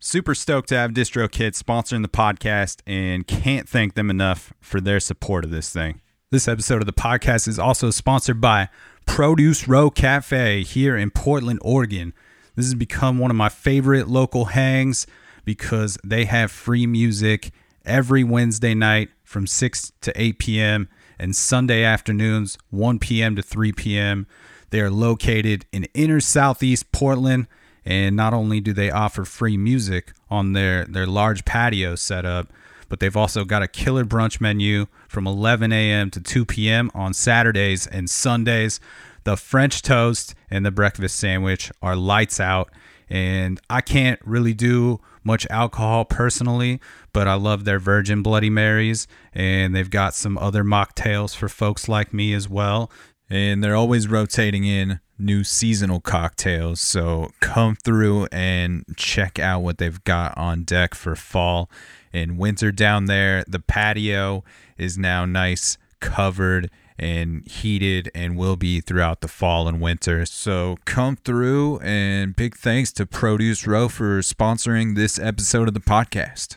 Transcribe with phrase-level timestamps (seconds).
[0.00, 5.00] Super stoked to have DistroKid sponsoring the podcast and can't thank them enough for their
[5.00, 6.00] support of this thing.
[6.30, 8.68] This episode of the podcast is also sponsored by
[9.06, 12.14] Produce Row Cafe here in Portland, Oregon.
[12.54, 15.04] This has become one of my favorite local hangs
[15.44, 17.50] because they have free music
[17.84, 20.88] every Wednesday night from 6 to 8 p.m.
[21.18, 23.34] and Sunday afternoons 1 p.m.
[23.34, 24.28] to 3 p.m.
[24.70, 27.48] They are located in inner southeast Portland
[27.88, 32.52] and not only do they offer free music on their, their large patio setup,
[32.90, 36.10] but they've also got a killer brunch menu from 11 a.m.
[36.10, 36.90] to 2 p.m.
[36.94, 38.78] on Saturdays and Sundays.
[39.24, 42.70] The French toast and the breakfast sandwich are lights out.
[43.08, 46.80] And I can't really do much alcohol personally,
[47.14, 49.08] but I love their Virgin Bloody Marys.
[49.32, 52.90] And they've got some other mocktails for folks like me as well.
[53.30, 56.80] And they're always rotating in new seasonal cocktails.
[56.80, 61.68] So come through and check out what they've got on deck for fall
[62.12, 63.44] and winter down there.
[63.46, 64.44] The patio
[64.78, 70.26] is now nice, covered, and heated and will be throughout the fall and winter.
[70.26, 75.80] So come through and big thanks to Produce Row for sponsoring this episode of the
[75.80, 76.56] podcast.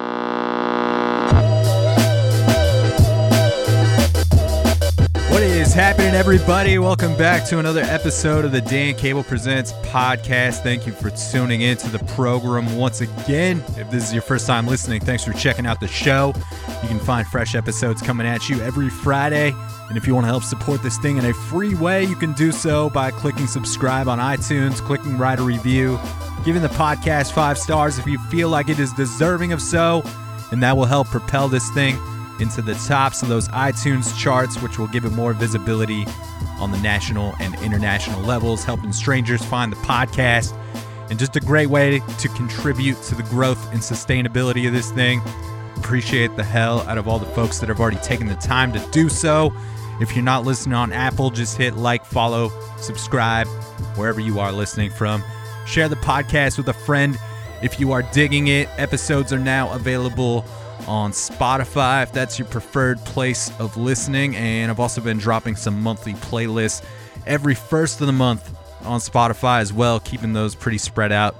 [5.31, 6.77] what is happening, everybody?
[6.77, 10.61] Welcome back to another episode of the Dan Cable Presents podcast.
[10.61, 13.63] Thank you for tuning in to the program once again.
[13.77, 16.33] If this is your first time listening, thanks for checking out the show.
[16.81, 19.55] You can find fresh episodes coming at you every Friday
[19.87, 22.33] and if you want to help support this thing in a free way, you can
[22.33, 25.99] do so by clicking subscribe on iTunes, clicking write a review,
[26.43, 30.03] giving the podcast five stars if you feel like it is deserving of so,
[30.51, 31.97] and that will help propel this thing
[32.41, 36.05] into the tops of those iTunes charts, which will give it more visibility
[36.59, 40.57] on the national and international levels, helping strangers find the podcast,
[41.09, 45.21] and just a great way to contribute to the growth and sustainability of this thing.
[45.77, 48.79] Appreciate the hell out of all the folks that have already taken the time to
[48.91, 49.53] do so.
[49.99, 53.47] If you're not listening on Apple, just hit like, follow, subscribe,
[53.95, 55.23] wherever you are listening from.
[55.65, 57.19] Share the podcast with a friend
[57.61, 58.67] if you are digging it.
[58.77, 60.45] Episodes are now available
[60.87, 64.35] on Spotify if that's your preferred place of listening.
[64.35, 66.83] And I've also been dropping some monthly playlists
[67.25, 71.35] every first of the month on Spotify as well, keeping those pretty spread out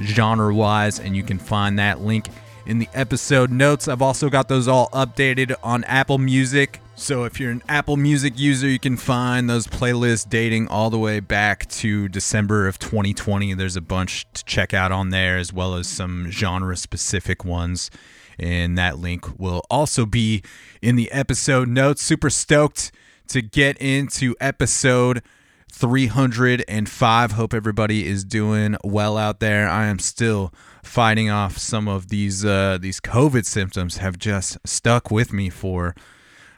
[0.00, 1.00] genre wise.
[1.00, 2.28] And you can find that link
[2.66, 3.88] in the episode notes.
[3.88, 6.80] I've also got those all updated on Apple Music.
[6.96, 10.98] So if you're an Apple Music user, you can find those playlists dating all the
[10.98, 13.52] way back to December of 2020.
[13.54, 17.90] There's a bunch to check out on there, as well as some genre specific ones.
[18.38, 20.42] And that link will also be
[20.82, 22.02] in the episode notes.
[22.02, 22.92] Super stoked
[23.28, 25.22] to get into episode
[25.70, 27.32] 305.
[27.32, 29.68] Hope everybody is doing well out there.
[29.68, 30.52] I am still
[30.82, 33.96] fighting off some of these uh, these COVID symptoms.
[33.98, 35.94] Have just stuck with me for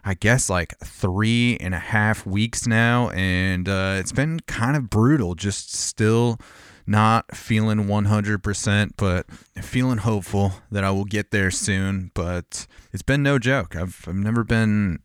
[0.04, 4.90] I guess like three and a half weeks now, and uh, it's been kind of
[4.90, 5.34] brutal.
[5.34, 6.38] Just still
[6.86, 9.26] not feeling 100%, but
[9.62, 12.10] feeling hopeful that I will get there soon.
[12.14, 13.74] But it's been no joke.
[13.74, 15.00] I've, I've never been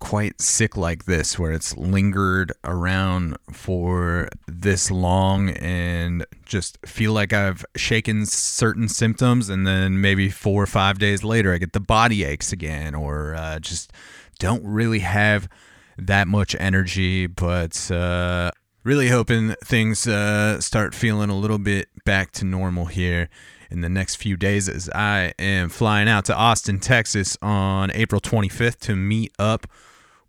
[0.00, 7.32] quite sick like this where it's lingered around for this long and just feel like
[7.32, 11.80] I've shaken certain symptoms and then maybe four or five days later I get the
[11.80, 13.92] body aches again or uh, just
[14.38, 15.48] don't really have
[15.96, 18.50] that much energy but uh,
[18.88, 23.28] really hoping things uh, start feeling a little bit back to normal here
[23.70, 28.18] in the next few days as I am flying out to Austin, Texas on April
[28.18, 29.66] 25th to meet up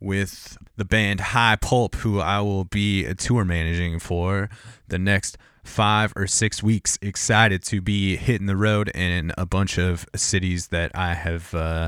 [0.01, 4.50] with the band High Pulp, who I will be a tour managing for
[4.89, 7.00] the next five or six weeks.
[7.01, 11.88] Excited to be hitting the road in a bunch of cities that I have uh,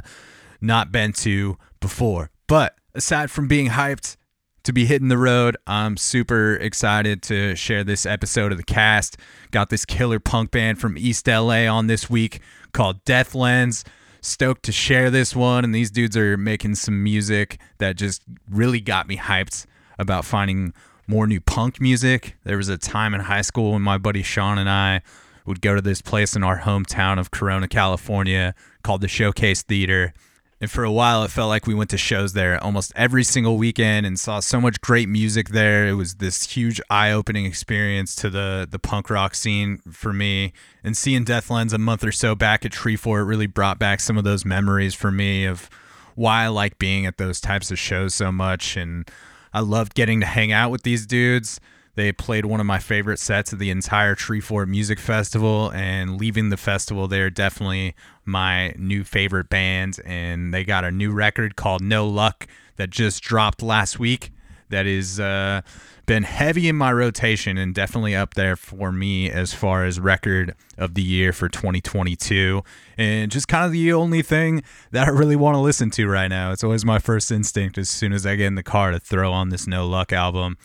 [0.62, 2.32] not been to before.
[2.48, 4.16] But aside from being hyped,
[4.64, 5.58] to be hitting the road.
[5.66, 9.18] I'm super excited to share this episode of the cast.
[9.52, 12.42] Got this killer punk band from East LA on this week
[12.72, 13.84] called Deathlens.
[14.22, 18.80] Stoked to share this one, and these dudes are making some music that just really
[18.80, 19.66] got me hyped
[19.98, 20.74] about finding
[21.08, 22.38] more new punk music.
[22.44, 25.02] There was a time in high school when my buddy Sean and I
[25.46, 28.54] would go to this place in our hometown of Corona, California
[28.84, 30.14] called the Showcase Theater
[30.62, 33.58] and for a while, it felt like we went to shows there almost every single
[33.58, 35.88] weekend and saw so much great music there.
[35.88, 40.54] It was this huge eye-opening experience to the the punk rock scene for me.
[40.84, 44.20] And seeing Deathlens a month or so back at Tree Fort really brought back some
[44.20, 45.68] of those memories for me of
[46.14, 48.78] why I like being at those types of shows so much.
[48.78, 49.10] And
[49.56, 51.60] I loved getting to hang out with these dudes.
[51.96, 56.50] They played one of my favorite sets of the entire Treefort Music Festival, and leaving
[56.50, 60.00] the festival, they're definitely my new favorite band.
[60.06, 62.48] And they got a new record called No Luck
[62.78, 64.32] that just dropped last week.
[64.70, 65.62] That is uh,
[66.06, 70.56] been heavy in my rotation and definitely up there for me as far as record
[70.78, 72.64] of the year for 2022.
[72.98, 76.30] And just kind of the only thing that I really want to listen to right
[76.30, 76.54] now.
[76.54, 79.34] It's always my first instinct as soon as I get in the car to throw
[79.34, 80.58] on this No Luck album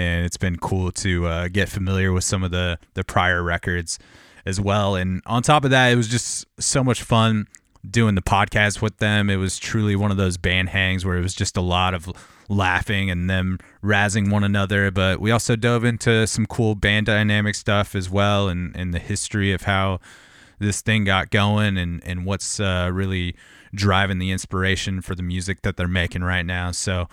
[0.00, 3.98] and it's been cool to uh, get familiar with some of the the prior records
[4.46, 4.96] as well.
[4.96, 7.46] And on top of that, it was just so much fun
[7.88, 9.28] doing the podcast with them.
[9.28, 12.10] It was truly one of those band hangs where it was just a lot of
[12.48, 14.90] laughing and them razzing one another.
[14.90, 18.98] But we also dove into some cool band dynamic stuff as well and, and the
[18.98, 20.00] history of how
[20.58, 23.34] this thing got going and, and what's uh, really
[23.74, 26.70] driving the inspiration for the music that they're making right now.
[26.70, 27.08] So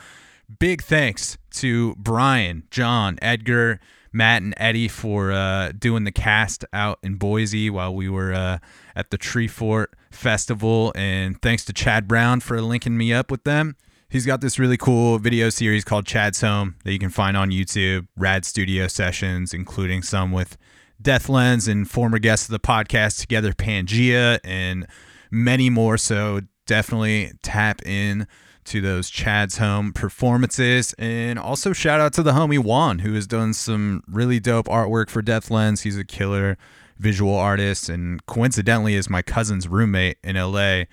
[0.59, 3.79] big thanks to Brian, John, Edgar,
[4.11, 8.59] Matt, and Eddie for uh, doing the cast out in Boise while we were uh,
[8.95, 10.91] at the Tree Fort Festival.
[10.95, 13.75] And thanks to Chad Brown for linking me up with them.
[14.09, 17.51] He's got this really cool video series called Chad's Home that you can find on
[17.51, 18.07] YouTube.
[18.15, 20.57] Rad studio sessions, including some with
[21.01, 24.87] Deathlens and former guests of the podcast together, Pangea, and
[25.29, 25.97] many more.
[25.97, 28.27] So definitely tap in
[28.67, 30.93] to those Chad's Home performances.
[30.97, 35.09] And also shout out to the homie Juan, who has done some really dope artwork
[35.09, 35.81] for Death Lens.
[35.81, 36.57] He's a killer
[36.99, 40.83] visual artist and coincidentally is my cousin's roommate in LA.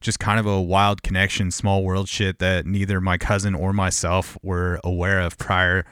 [0.00, 4.38] Just kind of a wild connection, small world shit that neither my cousin or myself
[4.42, 5.84] were aware of prior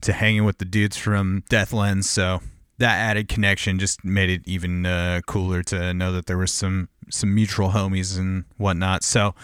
[0.00, 2.08] to hanging with the dudes from Death Lens.
[2.08, 2.40] So
[2.78, 6.88] that added connection just made it even uh, cooler to know that there was some
[7.10, 9.04] some mutual homies and whatnot.
[9.04, 9.34] So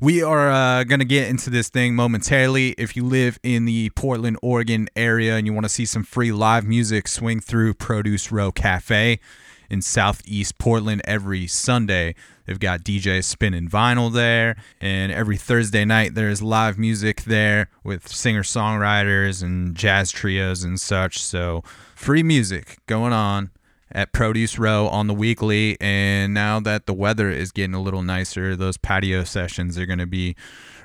[0.00, 2.70] we are uh, going to get into this thing momentarily.
[2.78, 6.30] If you live in the Portland, Oregon area and you want to see some free
[6.30, 9.18] live music, swing through Produce Row Cafe
[9.68, 12.14] in Southeast Portland every Sunday.
[12.46, 18.08] They've got DJs spinning vinyl there, and every Thursday night there's live music there with
[18.08, 21.18] singer songwriters and jazz trios and such.
[21.18, 21.62] So,
[21.94, 23.50] free music going on
[23.92, 25.76] at Produce Row on the weekly.
[25.80, 29.98] And now that the weather is getting a little nicer, those patio sessions are going
[29.98, 30.36] to be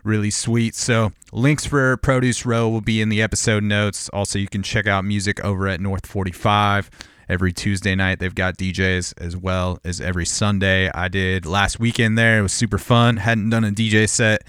[0.04, 0.76] really sweet.
[0.76, 4.10] So, links for Produce Row will be in the episode notes.
[4.10, 6.90] Also, you can check out music over at North 45
[7.30, 8.20] every Tuesday night.
[8.20, 10.90] They've got DJs as well as every Sunday.
[10.92, 12.40] I did last weekend there.
[12.40, 13.18] It was super fun.
[13.18, 14.44] Hadn't done a DJ set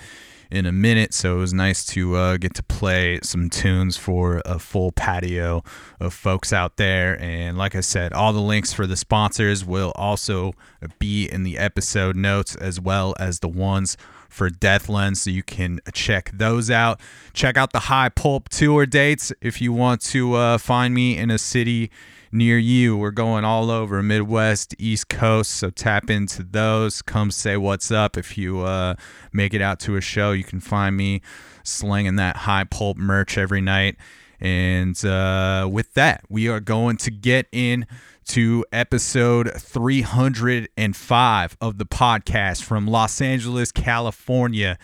[0.50, 4.42] in a minute, so it was nice to uh, get to play some tunes for
[4.44, 5.62] a full patio
[6.00, 7.20] of folks out there.
[7.20, 10.52] And like I said, all the links for the sponsors will also
[10.98, 13.96] be in the episode notes as well as the ones
[14.28, 17.00] for Deathlens, so you can check those out.
[17.32, 21.30] Check out the High Pulp tour dates if you want to uh, find me in
[21.30, 21.90] a city
[22.34, 22.96] near you.
[22.96, 27.00] We're going all over Midwest, East Coast, so tap into those.
[27.00, 28.16] Come say what's up.
[28.16, 28.96] If you uh,
[29.32, 31.22] make it out to a show, you can find me
[31.62, 33.96] slinging that high pulp merch every night.
[34.40, 37.86] And uh, with that, we are going to get in
[38.26, 44.78] to episode 305 of the podcast from Los Angeles, California.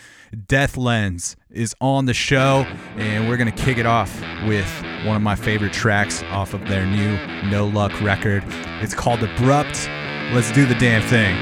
[0.46, 2.64] Death Lens is on the show,
[2.96, 4.68] and we're going to kick it off with
[5.04, 7.16] one of my favorite tracks off of their new
[7.50, 8.44] No Luck record.
[8.80, 9.88] It's called Abrupt.
[10.32, 11.36] Let's do the damn thing.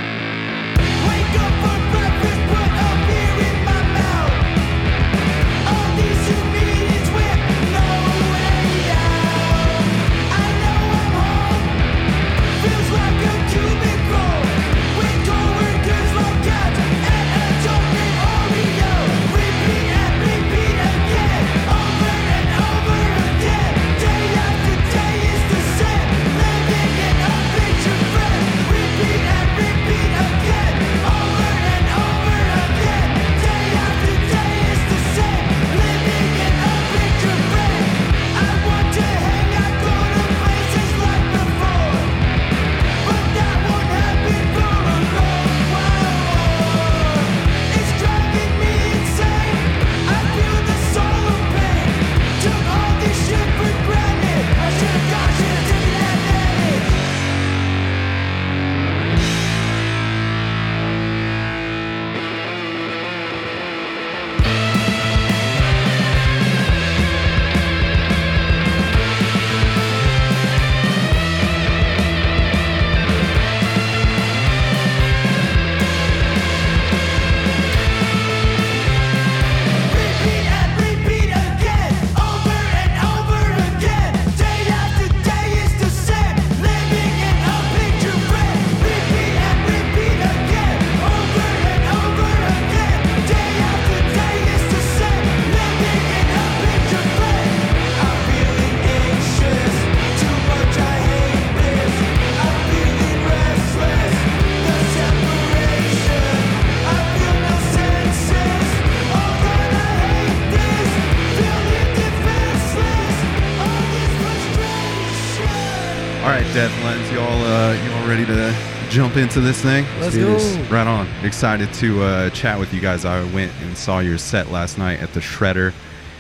[119.19, 119.85] Into this thing?
[120.01, 120.63] Let's do go.
[120.71, 121.09] Right on.
[121.25, 123.05] Excited to uh, chat with you guys.
[123.05, 125.75] I went and saw your set last night at the Shredder,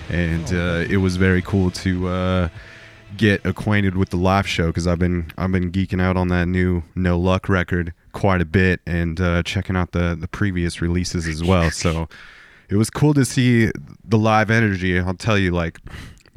[0.09, 2.49] and uh, it was very cool to uh,
[3.17, 6.47] get acquainted with the live show because I've been I've been geeking out on that
[6.47, 11.28] new No Luck record quite a bit and uh, checking out the the previous releases
[11.28, 11.71] as well.
[11.78, 12.09] So
[12.69, 13.71] it was cool to see
[14.05, 14.99] the live energy.
[14.99, 15.78] I'll tell you, like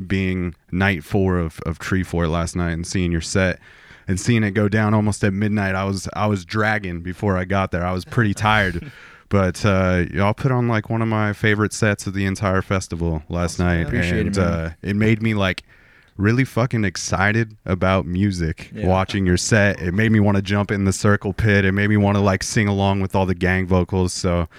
[0.06, 3.60] being night four of, of Tree Fort last night and seeing your set
[4.08, 5.76] and seeing it go down almost at midnight.
[5.76, 7.86] I was I was dragging before I got there.
[7.86, 8.92] I was pretty tired.
[9.30, 13.24] But uh, y'all put on like one of my favorite sets of the entire festival
[13.30, 15.64] last night, Appreciate it, and uh, it made me like
[16.18, 18.88] really fucking excited about music Yeah.
[18.88, 21.90] watching your set it made me want to jump in the circle pit it made
[21.90, 24.50] me want to like sing along with all the gang vocals so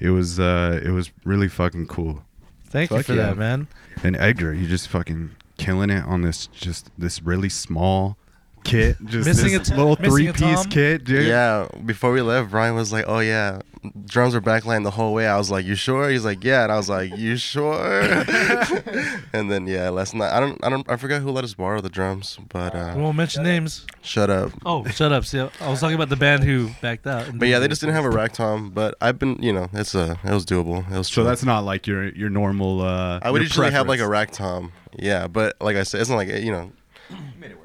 [0.00, 2.24] it was uh it was really fucking cool
[2.68, 3.26] Thank you for yeah.
[3.26, 3.68] that, man.
[4.02, 8.18] and edgar you just fucking killing it on this just this really small
[8.66, 10.70] kit just Missing this a t- little missing a three-piece tom?
[10.70, 13.60] kit dude Yeah, before we left, Brian was like, "Oh yeah,
[14.04, 16.72] drums were backline the whole way." I was like, "You sure?" He's like, "Yeah," and
[16.72, 18.24] I was like, "You sure?"
[19.32, 21.80] and then yeah, last night I don't I don't I forgot who let us borrow
[21.80, 23.86] the drums, but We uh, won't mention names.
[24.02, 24.52] shut up.
[24.64, 25.24] Oh, shut up.
[25.24, 27.26] See, I was talking about the band who backed out.
[27.38, 28.70] But yeah, they just didn't have a rack tom.
[28.70, 30.84] But I've been, you know, it's a it was doable.
[30.90, 31.24] It was so chill.
[31.24, 34.10] that's not like your your normal uh I would your usually have like a preference.
[34.10, 34.72] rack tom.
[34.98, 36.72] Yeah, but like I said, it's not like you know,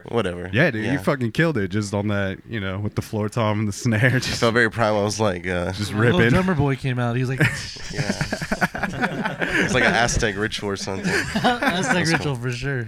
[0.09, 0.49] whatever.
[0.53, 3.59] yeah dude you fucking killed it just on that you know with the floor tom
[3.59, 4.95] and the snare I just felt very prime.
[4.95, 7.15] I was like, uh, just A little ripping drummer boy came out.
[7.15, 7.39] He was like,
[7.93, 11.05] yeah, it's like an Aztec ritual or something.
[11.41, 12.87] "That's like ritual for sure."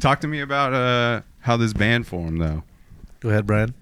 [0.00, 2.62] Talk to me about uh, how this band formed, though.
[3.20, 3.74] Go ahead, Brian.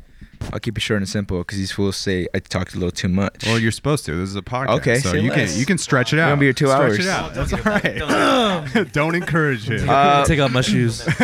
[0.52, 3.08] I'll keep it short and simple because these fools say I talked a little too
[3.08, 3.44] much.
[3.46, 4.14] Well, you're supposed to.
[4.16, 5.50] This is a podcast, Okay, so you less.
[5.52, 6.28] can you can stretch it out.
[6.30, 6.98] gonna be here two stretch hours.
[6.98, 7.34] It out.
[7.34, 8.92] That's all right.
[8.92, 9.88] Don't encourage him.
[9.88, 11.06] Uh, take off my shoes.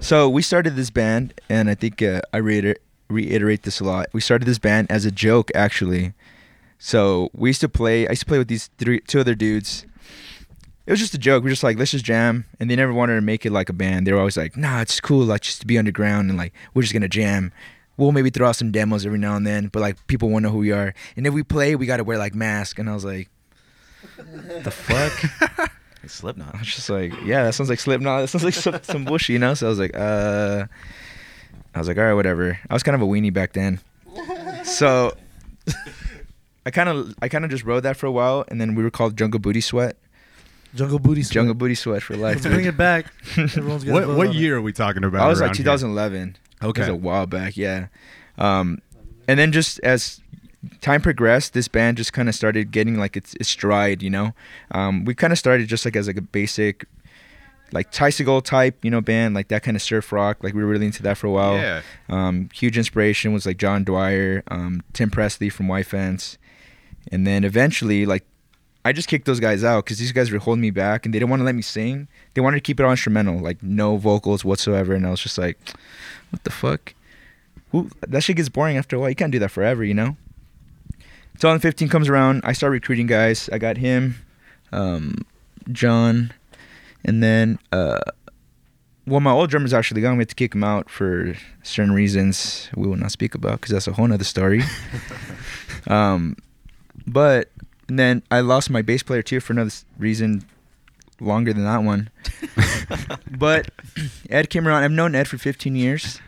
[0.00, 2.74] So we started this band, and I think uh, I reiter-
[3.08, 4.08] reiterate this a lot.
[4.12, 6.12] We started this band as a joke, actually.
[6.80, 8.08] So we used to play.
[8.08, 9.86] I used to play with these three, two other dudes.
[10.86, 11.44] It was just a joke.
[11.44, 13.68] We were just like, let's just jam, and they never wanted to make it like
[13.68, 14.04] a band.
[14.08, 16.82] They were always like, nah, it's cool, like just to be underground, and like we're
[16.82, 17.52] just gonna jam.
[17.96, 20.50] We'll maybe throw out some demos every now and then, but like people won't know
[20.50, 20.94] who we are.
[21.16, 22.78] And if we play, we gotta wear like masks.
[22.78, 23.28] And I was like,
[24.62, 25.70] the fuck.
[26.06, 26.54] Slipknot.
[26.54, 28.22] I was just like, yeah, that sounds like Slipknot.
[28.22, 29.54] That sounds like some, some bush, you know.
[29.54, 30.66] So I was like, uh,
[31.74, 32.58] I was like, all right, whatever.
[32.68, 33.78] I was kind of a weenie back then,
[34.64, 35.16] so
[36.66, 38.82] I kind of, I kind of just rode that for a while, and then we
[38.82, 39.96] were called Jungle Booty Sweat.
[40.74, 41.22] Jungle Booty.
[41.22, 41.34] Sweat.
[41.34, 42.36] Jungle Booty Sweat for life.
[42.44, 43.06] Let's bring it back.
[43.36, 44.38] Everyone's What what on it.
[44.38, 45.22] year are we talking about?
[45.22, 45.64] I was like around here?
[46.62, 46.68] 2011.
[46.68, 46.80] It Okay.
[46.80, 47.86] was a while back, yeah.
[48.38, 48.78] Um,
[49.28, 50.20] and then just as
[50.80, 54.34] time progressed, this band just kind of started getting like its, its stride, you know.
[54.70, 56.86] Um, we kind of started just like as like a basic,
[57.72, 60.38] like tricycle type, you know, band, like that kind of surf rock.
[60.42, 61.56] Like we were really into that for a while.
[61.56, 61.82] Yeah.
[62.08, 66.38] Um, huge inspiration was like John Dwyer, um, Tim Presley from White Fence,
[67.10, 68.24] and then eventually like
[68.84, 71.18] I just kicked those guys out because these guys were holding me back and they
[71.18, 72.08] didn't want to let me sing.
[72.34, 75.38] They wanted to keep it all instrumental, like no vocals whatsoever, and I was just
[75.38, 75.58] like,
[76.30, 76.94] what the fuck?
[77.70, 79.08] Who that shit gets boring after a while.
[79.08, 80.16] You can't do that forever, you know.
[81.38, 83.48] 2015 comes around, I start recruiting guys.
[83.50, 84.16] I got him,
[84.72, 85.24] um,
[85.72, 86.32] John,
[87.04, 88.00] and then uh,
[89.06, 90.16] well, my old drummer's actually gone.
[90.16, 93.72] We had to kick him out for certain reasons we will not speak about because
[93.72, 94.62] that's a whole nother story.
[95.86, 96.36] um,
[97.06, 97.50] but
[97.92, 100.46] and then I lost my bass player too for another reason
[101.20, 102.08] longer than that one.
[103.36, 103.70] but
[104.30, 104.82] Ed came around.
[104.82, 106.18] I've known Ed for 15 years.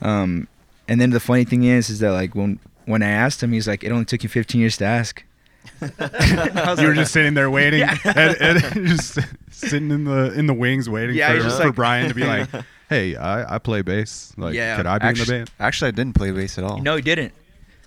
[0.00, 0.46] Um,
[0.86, 3.66] and then the funny thing is, is that like when when I asked him, he's
[3.66, 5.24] like, "It only took you 15 years to ask."
[5.82, 7.96] I was You were just sitting there waiting, Yeah.
[8.04, 9.18] and, and just
[9.50, 12.22] sitting in the in the wings, waiting Yeah, for, just for like- Brian to be
[12.24, 12.48] like,
[12.88, 14.32] "Hey, I, I play bass.
[14.36, 14.76] Like, Yeah.
[14.76, 16.80] could I be in the band?" actually, I didn't play bass at all.
[16.80, 17.32] No, he didn't.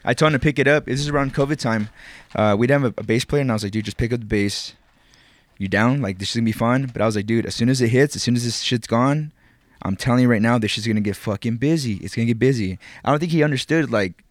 [0.03, 0.86] I told him to pick it up.
[0.86, 1.89] This is around COVID time.
[2.36, 4.12] Uh, we didn't have a, a bass player, and I was like, dude, just pick
[4.13, 4.74] up the bass.
[5.58, 6.01] You down?
[6.01, 6.89] Like, this is gonna be fun.
[6.91, 8.88] But I was like, dude, as soon as it hits, as soon as this shit's
[8.88, 9.31] gone,
[9.84, 11.96] I'm telling you right now, this shit's gonna get fucking busy.
[11.98, 12.79] It's gonna get busy.
[13.05, 14.24] I don't think he understood like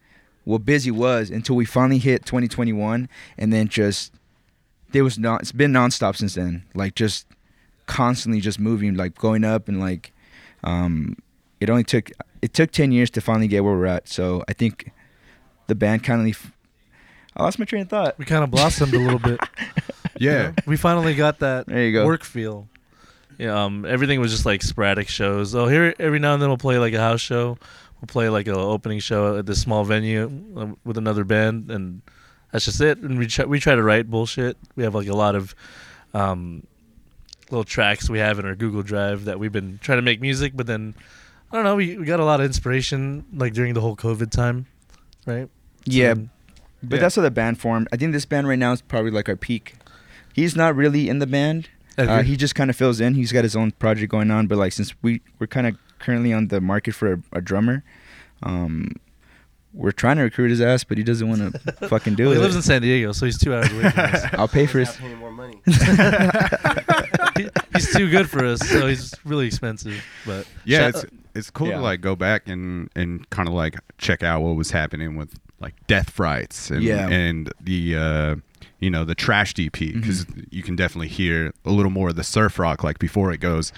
[0.43, 4.13] what busy was until we finally hit 2021, and then just
[4.91, 5.41] there was not.
[5.41, 6.63] It's been nonstop since then.
[6.73, 7.27] Like just
[7.85, 10.11] constantly just moving, like going up and like.
[10.63, 11.15] Um,
[11.61, 12.11] it only took
[12.41, 14.09] it took 10 years to finally get where we're at.
[14.09, 14.91] So I think
[15.71, 16.51] the band kind of.
[17.33, 18.17] I lost my train of thought.
[18.17, 19.39] We kind of blossomed a little bit.
[20.19, 20.51] Yeah.
[20.67, 22.05] We finally got that There you go.
[22.05, 22.67] work feel.
[23.39, 25.55] Yeah, um, everything was just like sporadic shows.
[25.55, 27.57] Oh, here every now and then we'll play like a house show.
[27.99, 30.25] We'll play like an opening show at this small venue
[30.57, 32.03] um, with another band, and
[32.51, 32.99] that's just it.
[32.99, 34.57] And we try, we try to write bullshit.
[34.75, 35.55] We have like a lot of
[36.13, 36.67] um,
[37.49, 40.51] little tracks we have in our Google Drive that we've been trying to make music,
[40.55, 40.93] but then
[41.51, 41.75] I don't know.
[41.77, 44.67] We we got a lot of inspiration like during the whole COVID time,
[45.25, 45.49] right?
[45.85, 46.27] Yeah, So,
[46.83, 47.01] but Yeah.
[47.01, 47.87] that's how the band formed.
[47.91, 49.75] I think this band right now is probably like our peak.
[50.33, 51.69] He's not really in the band.
[51.97, 53.15] Uh, he just kind of fills in.
[53.15, 56.31] He's got his own project going on, but like since we we're kind of currently
[56.33, 57.83] on the market for a, a drummer,
[58.43, 58.93] um,
[59.73, 62.35] we're trying to recruit his ass, but he doesn't want to fucking do Well, it.
[62.37, 64.25] he lives in San Diego, so he's two hours away from us.
[64.33, 64.99] I'll pay for his.
[64.99, 65.61] not more money.
[67.37, 70.03] He- he's too good for us, so he's really expensive.
[70.25, 71.75] But Yeah, shout- it's it's cool Yeah.
[71.77, 75.33] to like go back and and kind of like check out what was happening with
[75.61, 77.07] like Death Frights and Yeah.
[77.09, 78.35] and the uh
[78.79, 82.23] you know the trash DP because you can definitely hear a little more of the
[82.23, 83.71] surf rock like before it goes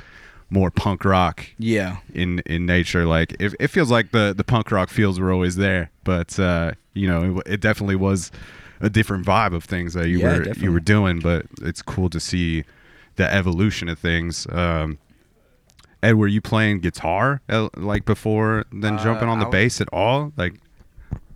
[0.50, 4.72] more punk rock Yeah, in in nature like it, it feels like the the punk
[4.72, 8.32] rock feels were always there but uh you know it, it definitely was
[8.82, 10.63] a different vibe of things that you Yeah, were definitely.
[10.63, 12.63] you were doing but it's cool to see
[13.15, 15.00] the evolution of things um
[16.02, 19.80] Ed, were you playing guitar uh, like before then Uh, jumping on the I bass
[19.80, 20.34] at all?
[20.36, 20.56] Like,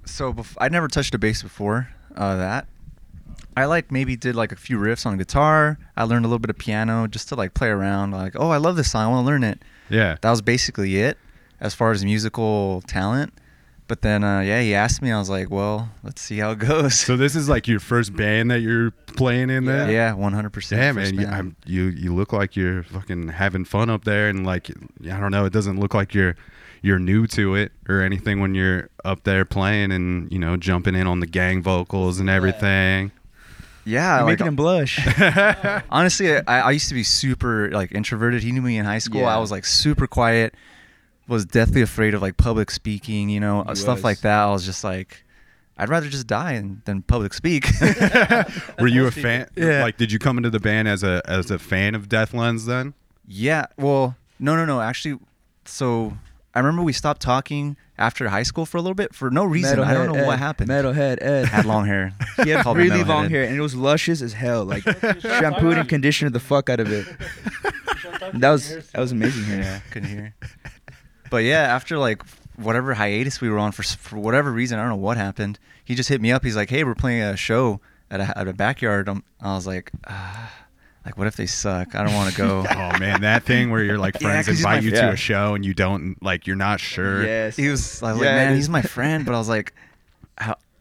[0.07, 2.67] So bef- I never touched a bass before uh, that.
[3.55, 5.77] I like maybe did like a few riffs on guitar.
[5.95, 8.11] I learned a little bit of piano just to like play around.
[8.11, 9.05] Like, oh, I love this song.
[9.05, 9.61] I want to learn it.
[9.89, 11.17] yeah, That was basically it
[11.59, 13.33] as far as musical talent.
[13.87, 15.11] But then, uh, yeah, he asked me.
[15.11, 16.99] I was like, well, let's see how it goes.
[16.99, 19.89] so this is like your first band that you're playing in there.
[19.89, 20.81] yeah, one hundred percent.
[20.81, 24.45] Yeah, man, you, I'm, you you look like you're fucking having fun up there, and
[24.45, 24.69] like
[25.05, 26.35] I don't know, it doesn't look like you're
[26.81, 30.95] you're new to it or anything when you're up there playing and you know jumping
[30.95, 33.11] in on the gang vocals and everything.
[33.85, 34.99] Yeah, You're like, making him blush.
[35.89, 38.43] honestly, I, I used to be super like introverted.
[38.43, 39.21] He knew me in high school.
[39.21, 39.35] Yeah.
[39.35, 40.53] I was like super quiet.
[41.29, 43.29] Was deathly afraid of like public speaking.
[43.29, 44.03] You know, He stuff was.
[44.03, 44.39] like that.
[44.39, 45.23] I was just like,
[45.77, 47.65] I'd rather just die than public speak.
[48.79, 49.47] Were you a fan?
[49.55, 49.83] Yeah.
[49.83, 52.65] Like, did you come into the band as a as a fan of Death Lens
[52.65, 52.93] then?
[53.25, 53.67] yeah.
[53.77, 54.81] Well, no, no, no.
[54.81, 55.19] Actually,
[55.65, 56.17] so
[56.57, 59.79] I remember we stopped talking after high school for a little bit for no reason.
[59.79, 60.71] I don't know Metalhead what happened.
[60.71, 61.45] Metalhead Ed.
[61.45, 62.13] Had long hair.
[62.43, 63.29] He had really long Metalhead.
[63.29, 64.65] hair, and it was luscious as hell.
[64.65, 64.81] Like
[65.21, 67.05] shampooed and conditioned the fuck out of it.
[68.33, 69.59] That was that was amazing hair.
[69.61, 70.33] Yeah, couldn't hear.
[71.29, 72.23] But yeah, after like
[72.55, 75.59] whatever hiatus we were on for for whatever reason, I don't know what happened.
[75.85, 76.43] He just hit me up.
[76.43, 79.67] He's like, "Hey, we're playing a show at a, at a backyard." Um, I was
[79.67, 80.51] like, ah,
[81.07, 81.95] "Like, what if they suck?
[81.95, 84.61] I don't want to go." Oh man, that thing where you're like Yeah, friends 'cause
[84.61, 87.23] my- invite you to a show and you don't like you're not sure.
[87.25, 87.55] Yes.
[87.55, 89.73] He was, I was Yeah, like, "Man, he's my friend," but I was like,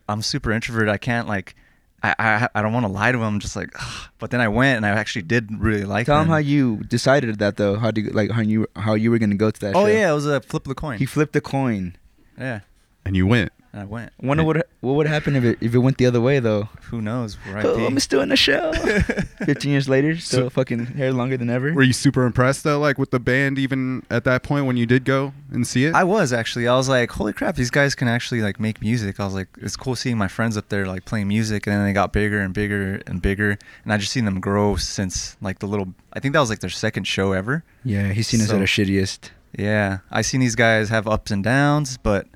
[0.08, 0.88] "I'm super introverted.
[0.88, 1.54] I can't like."
[2.02, 3.40] I I, I don't want to lie to him.
[3.40, 4.10] Just like, ugh.
[4.18, 6.32] but then I went and I actually did really like Tell him them.
[6.32, 7.76] how you decided that though.
[7.78, 9.74] How do you, like how you how you were gonna go to that?
[9.74, 9.92] Oh show.
[9.92, 10.98] yeah, it was a flip the coin.
[10.98, 11.96] He flipped the coin.
[12.38, 12.60] yeah,
[13.06, 13.50] And you went.
[13.76, 14.10] And I went.
[14.22, 16.70] Wonder what what would happen if it if it went the other way though.
[16.90, 17.36] Who knows?
[17.50, 17.64] Right?
[17.64, 18.72] Oh, I'm still in the show.
[19.44, 21.72] Fifteen years later, still So- fucking hair longer than ever.
[21.74, 24.86] Were you super impressed though, like with the band, even at that point when you
[24.86, 25.94] did go and see it?
[25.94, 26.66] I was actually.
[26.66, 29.20] I was like, holy crap, these guys can actually like make music.
[29.20, 31.84] I was like, it's cool seeing my friends up there like playing music, and then
[31.84, 35.58] they got bigger and bigger and bigger, and I just seen them grow since like
[35.58, 35.92] the little.
[36.14, 37.62] I think that was like their second show ever.
[37.84, 39.30] yeah, he's seen us at our shittiest.
[39.58, 42.26] Yeah, I seen these guys have ups and downs, but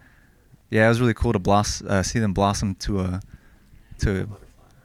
[0.70, 3.20] yeah, it was really cool to bloss uh, see them blossom to a
[4.00, 4.28] to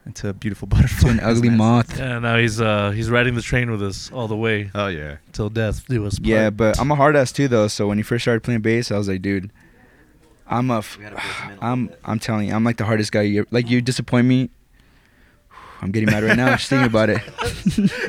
[0.04, 1.08] into a beautiful butterfly.
[1.08, 1.98] To an ugly moth.
[1.98, 5.16] Yeah, now he's uh he's riding the train with us all the way oh yeah.
[5.32, 6.18] till death do us.
[6.18, 6.26] Part.
[6.28, 7.68] Yeah, but I'm a hard ass too though.
[7.68, 9.50] So when he first started playing bass, I was like, dude,
[10.48, 11.58] I'm a, f- We gotta break him in.
[11.60, 13.22] I'm, I'm telling you, I'm like the hardest guy.
[13.22, 14.50] You ever, like you disappoint me.
[15.82, 17.20] I'm getting mad right now just thinking about it.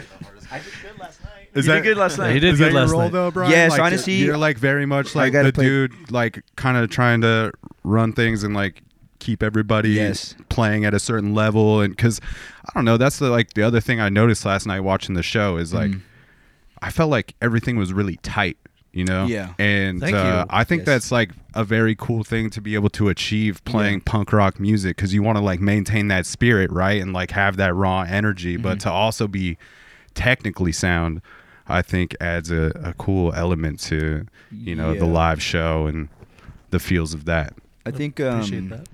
[1.54, 2.34] Is You did good last night.
[2.34, 3.12] he did is good that your last role night.
[3.14, 3.50] though, Brian?
[3.52, 7.22] Yes, Like, honestly, you're like very much like the play- dude, like kind of trying
[7.22, 7.52] to
[7.88, 8.82] run things and like
[9.20, 10.36] keep everybody Yes.
[10.50, 11.82] playing at a certain level.
[11.82, 12.22] And because
[12.66, 15.24] I don't know, that's the like the other thing I noticed last night watching the
[15.24, 16.02] show is like Mm.
[16.82, 18.58] I felt like everything was really tight.
[18.94, 19.54] You know, Yeah.
[19.60, 20.46] and Thank uh, you.
[20.50, 20.86] I think Yes.
[20.88, 24.96] that's like a very cool thing to be able to achieve playing punk rock music
[24.96, 28.54] because you want to like maintain that spirit, right, and like have that raw energy,
[28.56, 28.64] Mm-hmm.
[28.64, 29.58] but to also be
[30.16, 31.22] technically sound,
[31.68, 36.10] I think adds a, a cool element to you know the live show and
[36.72, 37.54] the feels of that.
[37.88, 38.88] I think appreciate um, that.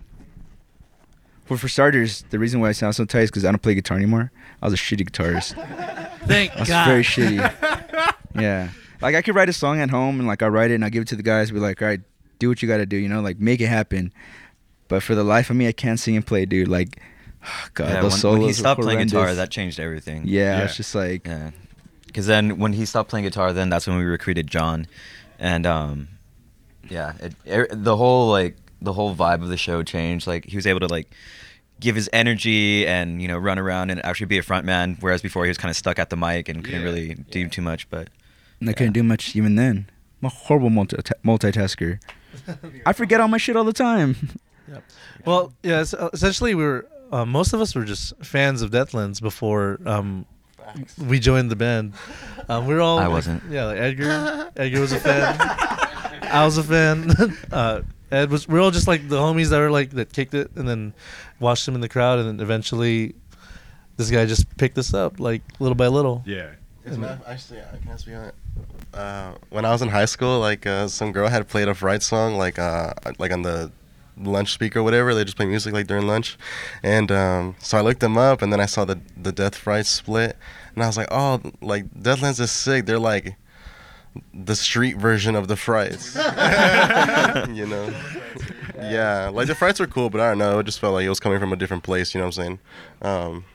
[1.46, 3.76] for for starters, the reason why I sound so tight is because I don't play
[3.76, 4.32] guitar anymore.
[4.62, 5.54] I was a shitty guitarist.
[6.28, 6.88] Thank I was God.
[6.88, 8.14] very shitty.
[8.36, 8.70] yeah,
[9.02, 10.90] like I could write a song at home and like I write it and I
[10.90, 11.52] give it to the guys.
[11.52, 12.02] Be like, all right,
[12.40, 12.98] do what you got to do.
[12.98, 14.14] You know, like make it happen.
[14.88, 16.68] But for the life of me, I can't sing and play, dude.
[16.68, 17.02] Like,
[17.46, 20.24] oh, God, yeah, those when, solos when he stopped playing guitar, that changed everything.
[20.26, 20.66] Yeah, Yeah.
[20.66, 21.52] it's just like, Yeah.
[22.06, 24.86] Because then when he stopped playing guitar, then that's when we recruited John,
[25.40, 26.10] and um,
[26.88, 30.28] yeah, it, er, the whole like the whole vibe of the show changed.
[30.28, 31.10] Like he was able to like
[31.80, 35.22] give his energy and you know run around and actually be a front man, whereas
[35.22, 36.86] before he was kind of stuck at the mic and couldn't Yeah.
[36.86, 37.90] really do too much.
[37.90, 38.10] But
[38.60, 39.90] and I couldn't do much even then.
[40.22, 42.00] I'm a horrible multi- multitasker.
[42.86, 44.16] I forget all my shit all the time.
[45.26, 45.80] Well, yeah.
[45.80, 49.20] es- uh, Essentially, we were uh, most of us were just fans of Death Lens
[49.20, 50.26] before um,
[50.98, 51.94] we joined the band.
[52.50, 52.98] Um, we were all.
[53.00, 53.44] I like- wasn't.
[53.52, 54.52] Yeah, like Edgar.
[54.56, 55.36] Edgar was a fan.
[55.40, 57.12] I was a fan.
[57.52, 57.82] uh,
[58.14, 58.48] Ed was.
[58.48, 60.94] We are all just like the homies that were like that kicked it, and then
[61.40, 63.16] watched him in the crowd, and then eventually,
[63.98, 66.24] this guy just picked us up like little by little.
[66.26, 66.52] Yeah.
[66.86, 68.36] It's not, actually, I can ask you on it.
[68.94, 72.04] Uh, when I was in high school, like uh, some girl had played a Fright
[72.04, 73.72] song, like uh, like on the
[74.18, 75.16] lunch speaker or whatever.
[75.16, 76.38] They just play music like during lunch,
[76.84, 79.86] and um, so I looked them up, and then I saw the the Death Fright
[79.86, 80.38] split,
[80.76, 82.86] and I was like, oh, like Death Lens is sick.
[82.86, 83.38] They're like
[84.34, 86.16] the street version of the Frights,
[87.54, 87.94] you know.
[88.76, 90.60] Yeah, like the Frights were cool, but I don't know.
[90.60, 92.14] It just felt like it was coming from a different place.
[92.14, 92.60] You know what I'm saying?
[93.02, 93.46] Um,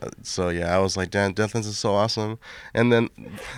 [0.00, 2.38] uh, so yeah, I was like, damn, Death Lens is so awesome.
[2.74, 3.08] And then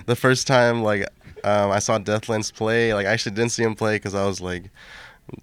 [0.07, 1.07] the first time like
[1.45, 4.27] um, I saw Death Lens play, like I actually didn't see him play because I
[4.27, 4.71] was like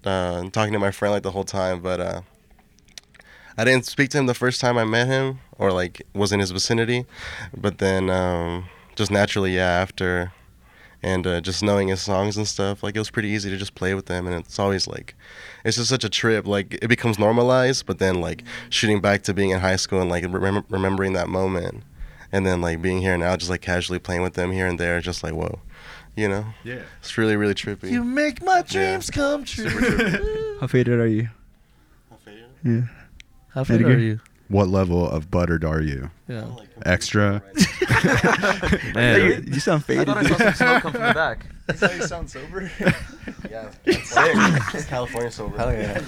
[0.04, 2.20] uh, talking to my friend like the whole time, but uh,
[3.56, 6.40] I didn't speak to him the first time I met him or like was in
[6.40, 7.06] his vicinity.
[7.56, 8.66] But then um,
[8.96, 10.32] just naturally, yeah, after
[11.02, 13.74] and uh, just knowing his songs and stuff, like it was pretty easy to just
[13.74, 14.26] play with them.
[14.26, 15.14] And it's always like,
[15.64, 16.46] it's just such a trip.
[16.46, 20.10] Like it becomes normalized, but then like shooting back to being in high school and
[20.10, 21.84] like remem- remembering that moment,
[22.32, 25.00] and then like being here now, just like casually playing with them here and there,
[25.00, 25.60] just like whoa,
[26.16, 26.82] you know, Yeah.
[27.00, 27.90] it's really really trippy.
[27.90, 29.68] You make my dreams come true.
[30.60, 31.28] How faded are you?
[32.10, 32.80] how faded Yeah.
[33.54, 33.92] How fit Edgar?
[33.94, 34.20] are you?
[34.48, 36.10] What level of buttered are you?
[36.26, 36.46] Yeah.
[36.86, 37.42] Extra?
[38.94, 40.06] Man, you, you sound I faded.
[40.06, 41.46] thought I saw some smoke come from the back.
[41.66, 42.70] That's how you sound sober.
[43.50, 45.56] yeah, it's California sober.
[45.58, 46.00] Hell yeah.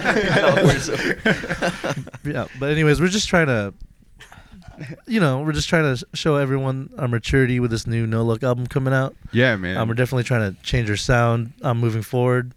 [2.24, 2.46] yeah.
[2.58, 3.74] But anyways, we're just trying to,
[5.06, 8.42] you know, we're just trying to show everyone our maturity with this new No Look
[8.42, 9.14] album coming out.
[9.32, 9.76] Yeah, man.
[9.76, 12.54] Um, we're definitely trying to change our sound um, moving forward.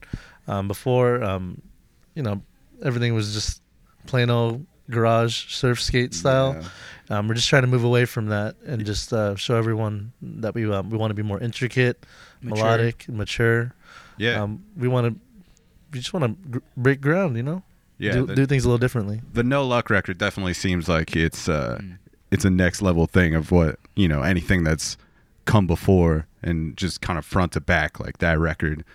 [0.47, 1.61] Um, before, um,
[2.15, 2.41] you know,
[2.83, 3.61] everything was just
[4.07, 6.55] plain old garage surf skate style.
[7.09, 7.17] Yeah.
[7.17, 10.55] Um, we're just trying to move away from that and just uh, show everyone that
[10.55, 12.05] we um, we want to be more intricate,
[12.41, 12.63] Mature.
[12.63, 13.73] melodic, and mature.
[14.17, 14.41] Yeah.
[14.41, 15.19] Um, we want to,
[15.91, 17.35] we just want to gr- break ground.
[17.35, 17.63] You know,
[17.97, 18.13] yeah.
[18.13, 19.21] do, the, do things a little differently.
[19.33, 21.97] the No Luck record definitely seems like it's uh Mm.
[22.31, 24.97] it's a next level thing of what, you know, anything that's
[25.45, 28.85] come before and just kind of front to back like that record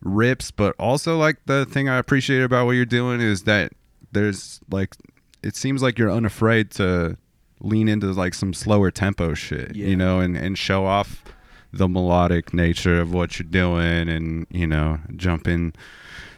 [0.00, 3.72] rips, but also like the thing I appreciate about what you're doing is that
[4.18, 4.96] there's like
[5.42, 7.16] it seems like you're unafraid to
[7.60, 9.86] lean into like some slower tempo shit, Yeah.
[9.88, 11.22] you know, and and show off
[11.72, 15.72] the melodic nature of what you're doing, and you know, jumping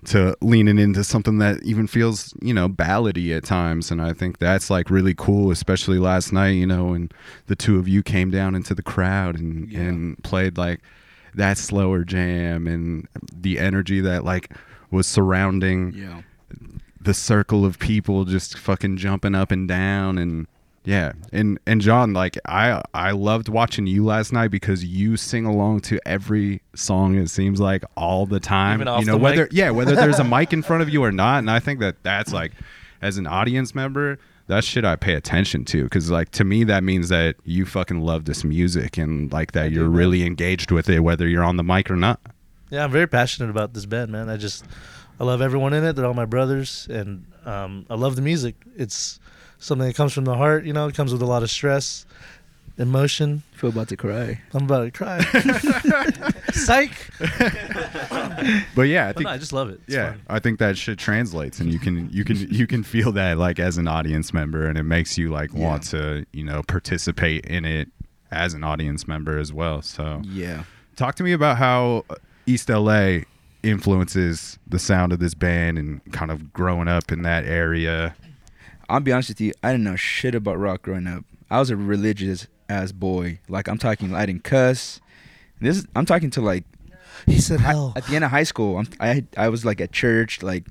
[0.07, 4.39] to leaning into something that even feels you know ballady at times and i think
[4.39, 7.11] that's like really cool especially last night you know when
[7.49, 9.81] the two of you came down into the crowd and Yeah.
[9.81, 10.81] and played like
[11.35, 14.51] that slower jam and the energy that like
[14.91, 16.23] was surrounding Yeah.
[17.01, 20.47] The circle of people just fucking jumping up and down and
[20.85, 25.45] yeah and and john like i i loved watching you last night because you sing
[25.45, 29.53] along to every song it seems like all the time you know the whether mic?
[29.53, 32.03] yeah whether there's a mic in front of you or not and i think that
[32.03, 32.53] that's like
[33.03, 36.83] as an audience member that shit i pay attention to because like to me that
[36.83, 41.01] means that you fucking love this music and like that you're really engaged with it
[41.01, 42.21] whether you're on the mic or not
[42.71, 44.29] Yeah, I'm very passionate about this band, man.
[44.31, 44.65] I just
[45.21, 45.93] I love everyone in it.
[45.97, 48.55] They're all my brothers, and um, I love the music.
[48.77, 49.21] It's
[49.59, 50.65] something that comes from the heart.
[50.65, 52.07] You know, it comes with a lot of stress,
[52.79, 53.43] emotion.
[53.53, 54.41] I feel about to cry.
[54.55, 55.21] I'm about to cry.
[56.53, 56.93] Psych.
[58.75, 59.81] but yeah i But think no, I just love it.
[59.87, 60.21] It's yeah fun.
[60.29, 63.59] i think that shit translates and you can you can you can feel that like
[63.59, 67.65] as an audience member and it makes you like want to you know participate in
[67.65, 67.89] it
[68.31, 70.65] as an audience member as well so Yeah.
[70.97, 72.05] talk to me about how
[72.47, 73.19] east la
[73.63, 78.15] influences the sound of this band and kind of growing up in that area
[78.89, 81.25] I'll be honest with you, I didn't know shit about rock growing up.
[81.49, 83.39] I was a religious ass boy.
[83.49, 85.01] Like I'm talking, I didn't cuss.
[85.61, 86.65] This I'm talking to like
[87.25, 87.93] He said hell.
[87.95, 88.79] at the end of high school.
[88.79, 90.67] I'm, I I was like at church, like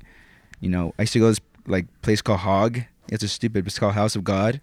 [0.59, 2.81] you know, I used to go to this like place called Hog.
[3.09, 3.65] It's a stupid.
[3.65, 4.59] It's called House of God.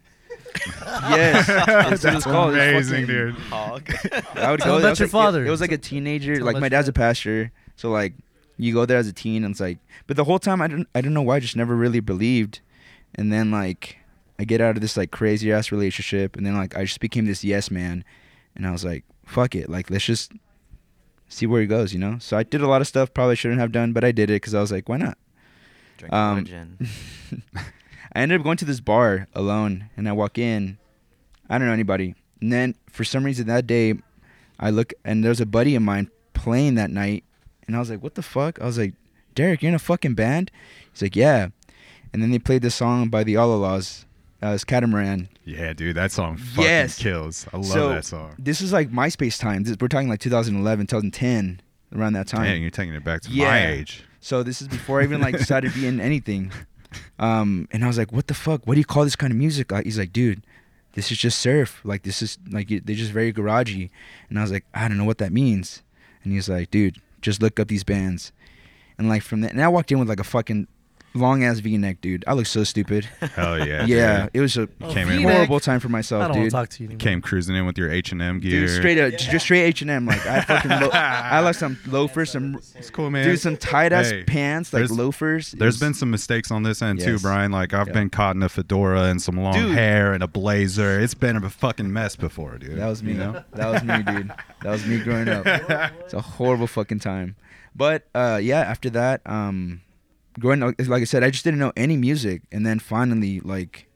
[0.85, 2.55] yes, that's what it's called.
[2.57, 4.77] It's fucking- I would Tell go.
[4.77, 4.91] him there.
[4.91, 5.47] About your like- father.
[5.47, 6.37] It was like a teenager.
[6.37, 7.01] Tell like my dad's a dad.
[7.01, 8.15] pastor, so like
[8.57, 9.79] you go there as a teen, and it's like.
[10.07, 10.89] But the whole time, I don't.
[10.95, 11.37] I don't know why.
[11.37, 12.61] I just never really believed.
[13.15, 13.99] And then like,
[14.39, 17.27] I get out of this like crazy ass relationship, and then like I just became
[17.27, 18.05] this yes man,
[18.55, 20.33] and I was like, fuck it, like let's just
[21.29, 22.17] see where it goes, you know.
[22.19, 24.35] So I did a lot of stuff probably shouldn't have done, but I did it
[24.41, 25.19] because I was like, why not?
[25.99, 26.79] Drink Um, gin.
[28.13, 30.79] I ended up going to this bar alone, and I walk in.
[31.49, 32.15] I don't know anybody.
[32.41, 33.95] And then for some reason that day,
[34.59, 37.25] I look and there's a buddy of mine playing that night,
[37.67, 38.95] and I was like, "What the fuck?" I was like,
[39.35, 40.51] "Derek, you're in a fucking band?"
[40.93, 41.49] He's like, "Yeah."
[42.13, 44.07] And then they played this song by the Allah-Las,
[44.43, 45.29] uh, it's Catamaran.
[45.45, 46.99] yeah dude that song fucking Yes.
[46.99, 49.65] kills i love So, that song This is like MySpace time.
[49.65, 51.61] This, we're talking like 2011, 2010,
[51.95, 52.45] around that time.
[52.45, 53.69] Dang, you're taking it back to my Yeah.
[53.69, 56.53] age So this is before I even like decided to be in anything.
[57.19, 58.67] Um, and I was like, "What the fuck?
[58.67, 60.43] What do you call this kind of music?" Like, he's like, "Dude,
[60.95, 61.81] this is just surf.
[61.85, 63.91] Like, this is like they're just very garagey."
[64.31, 65.83] And I was like, "I don't know what that means."
[66.25, 68.33] And he's like, "Dude, just look up these bands."
[68.99, 70.69] And like from that, and I walked in with like a fucking
[71.17, 72.25] long ass V-neck, dude.
[72.27, 73.05] I look so stupid.
[73.35, 74.31] hell yeah yeah, dude.
[74.35, 75.35] it was a Oh, came in V-neck.
[75.35, 76.23] horrible time for myself.
[76.23, 76.51] I myself, don't want dude.
[76.51, 76.99] to talk to you anymore.
[77.01, 80.07] came cruising in with your h&m gear Dude, straight up, just straight H and M.
[80.07, 83.93] Like I fucking, lo- I like some loafers, some it's cool man dude, some tight
[83.93, 85.53] ass Hey, pants, like there's- loafers.
[85.55, 87.23] It There's was- been some mistakes on this end too, Yes.
[87.23, 87.53] Brian.
[87.53, 87.93] Like I've Yeah.
[87.95, 89.75] been caught in a fedora and some long Dude.
[89.75, 91.01] hair and a blazer.
[91.01, 92.79] It's been a fucking mess before, dude.
[92.79, 93.13] That was me.
[93.13, 93.45] You know?
[93.55, 94.33] That was me, dude.
[94.63, 95.47] That was me growing up.
[96.01, 97.37] It's a horrible fucking time.
[97.75, 99.83] But uh, yeah, after that, um,
[100.39, 103.87] growing up, like I said, I just didn't know any music, and then finally, like,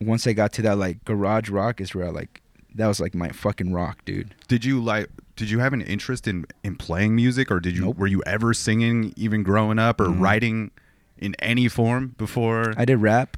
[0.00, 2.40] once I got to that like garage rock is where I like
[2.76, 4.34] that was like my fucking rock, dude.
[4.48, 5.08] Did you like?
[5.36, 7.98] Did you have an interest in in playing music, or did you Nope.
[7.98, 10.20] were you ever singing even growing up, or Mhm.
[10.20, 10.70] writing
[11.18, 12.72] in any form before?
[12.76, 13.36] I did rap.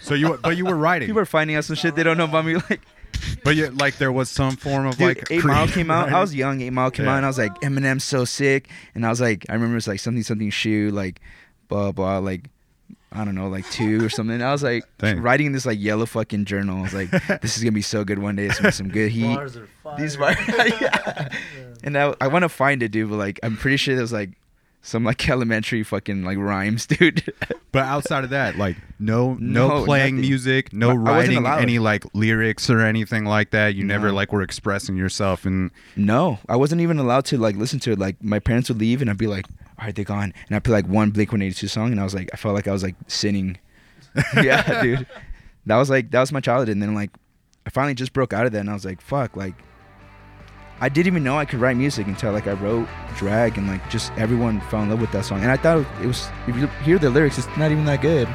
[0.00, 2.24] so you but you were writing, People are finding out some shit they don't know
[2.24, 2.56] about me.
[2.70, 2.80] Like,
[3.42, 6.12] but you, like there was some form of dude, like Eight Mile came out.
[6.12, 6.60] I was young.
[6.60, 7.12] Eight Mile came Yeah.
[7.14, 8.68] out, and I was like, Eminem's so sick.
[8.94, 11.20] And I was like, I remember it was like something something shoe, like
[11.68, 12.48] blah blah, like
[13.10, 14.42] I don't know, like two or something.
[14.42, 15.22] I was like Dang.
[15.22, 16.78] writing this like yellow fucking journal.
[16.78, 18.46] I was like, this is gonna be so good one day.
[18.46, 19.34] It's gonna be some good heat.
[19.34, 19.96] Bars are fire.
[19.98, 21.28] These bars, yeah.
[21.82, 23.08] And I, I want to find it, dude.
[23.10, 24.30] But like, I'm pretty sure there's like
[24.88, 27.32] some like elementary fucking like rhymes, dude.
[27.70, 30.28] But outside of that, like no no, No, playing nothing.
[30.30, 33.74] music, no I- writing any like lyrics or anything like that.
[33.74, 37.78] You never like were expressing yourself and No, I wasn't even allowed to like listen
[37.80, 37.98] to it.
[37.98, 39.44] Like my parents would leave, and I'd be like,
[39.78, 42.00] "All right, they're gone," and I'd play like one Blink One Eighty Two song, and
[42.00, 43.58] I was like, I felt like I was like sinning.
[44.42, 45.06] yeah, dude,
[45.66, 47.10] that was like that was my childhood, and then like
[47.66, 49.54] I finally just broke out of that, and I was like, fuck, like
[50.80, 53.88] I didn't even know I could write music until like I wrote Drag, and like
[53.90, 56.66] just everyone fell in love with that song, and I thought it was if you
[56.84, 58.28] hear the lyrics, it's not even that good.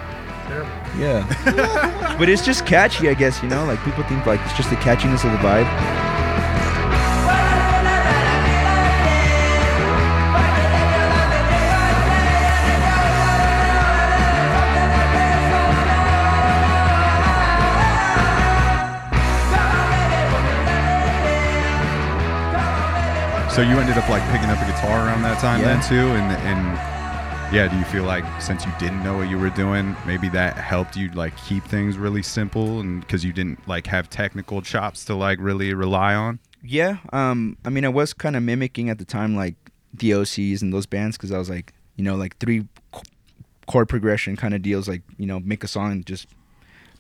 [0.48, 0.70] Terrible.
[0.98, 3.42] Yeah, but it's just catchy, I guess.
[3.42, 6.23] You know, like people think like it's just the catchiness of the vibe.
[23.56, 25.76] So you ended up like picking up a guitar around that time Yeah.
[25.78, 29.38] then too, and and yeah, do you feel like since you didn't know what you
[29.38, 33.60] were doing, maybe that helped you like keep things really simple, and because you didn't
[33.68, 36.40] like have technical chops to like really rely on?
[36.64, 39.54] Yeah, um, I mean, I was kind of mimicking at the time like
[39.94, 42.66] the OCs and those bands because I was like, you know, like three
[43.68, 46.28] chord progression kind of deals, like you know, make a song and just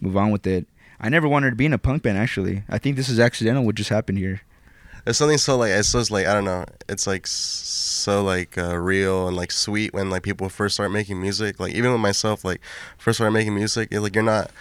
[0.01, 0.67] move on with it.
[0.99, 2.19] I never wanted to be in a punk band.
[2.19, 3.65] Actually, I think this is accidental.
[3.65, 4.41] What just happened here?
[5.03, 6.65] There's something so like it's just like I don't know.
[6.87, 11.21] It's like so like uh, real and like sweet when like people first start making
[11.21, 11.59] music.
[11.59, 12.61] Like even with myself, like
[12.97, 14.51] first started making music, it, like you're not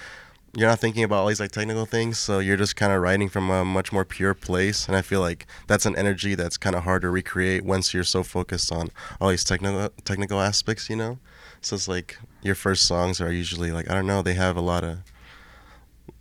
[0.57, 2.19] you're not thinking about all these like technical things.
[2.19, 4.87] So you're just kind of writing from a much more pure place.
[4.87, 8.05] And I feel like that's an energy that's kind of hard to recreate once you're
[8.05, 10.91] so focused on all these technical technical aspects.
[10.91, 11.19] You know.
[11.61, 14.23] So it's like your first songs are usually like I don't know.
[14.23, 14.99] They have a lot of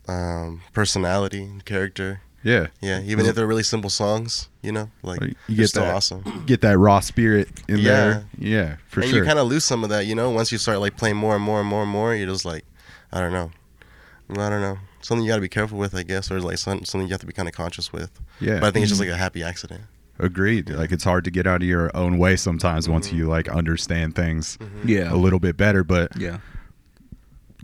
[0.07, 2.21] um, personality and character.
[2.43, 5.93] Yeah, Yeah, even if they're really simple songs, you know, like you get still that
[5.95, 6.43] awesome.
[6.47, 7.83] get that raw spirit in Yeah.
[7.83, 8.25] there.
[8.37, 9.19] Yeah, for and sure.
[9.19, 11.17] And you kind of lose some of that, you know, once you start like playing
[11.17, 12.15] more and more and more and more.
[12.15, 12.65] You're just like,
[13.11, 13.51] I don't know,
[14.31, 16.83] I don't know, something you got to be careful with, I guess, or like some,
[16.83, 18.19] something you have to be kind of conscious with.
[18.39, 18.59] Yeah.
[18.59, 19.11] but I think it's just mm-hmm.
[19.11, 19.81] like a happy accident.
[20.19, 20.69] Agreed.
[20.69, 23.17] Like it's hard to get out of your own way sometimes once mm-hmm.
[23.17, 24.87] you like understand things mm-hmm.
[24.87, 25.13] Yeah.
[25.13, 25.83] a little bit better.
[25.83, 26.39] But Yeah.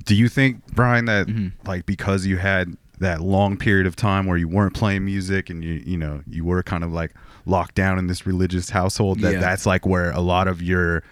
[0.06, 1.52] do you think, Brian, that Mhm.
[1.66, 5.64] like because you had that long period of time where you weren't playing music and
[5.64, 7.14] you you know you were kind of like
[7.46, 9.40] locked down in this religious household that Yeah.
[9.40, 11.04] that's like where a lot of your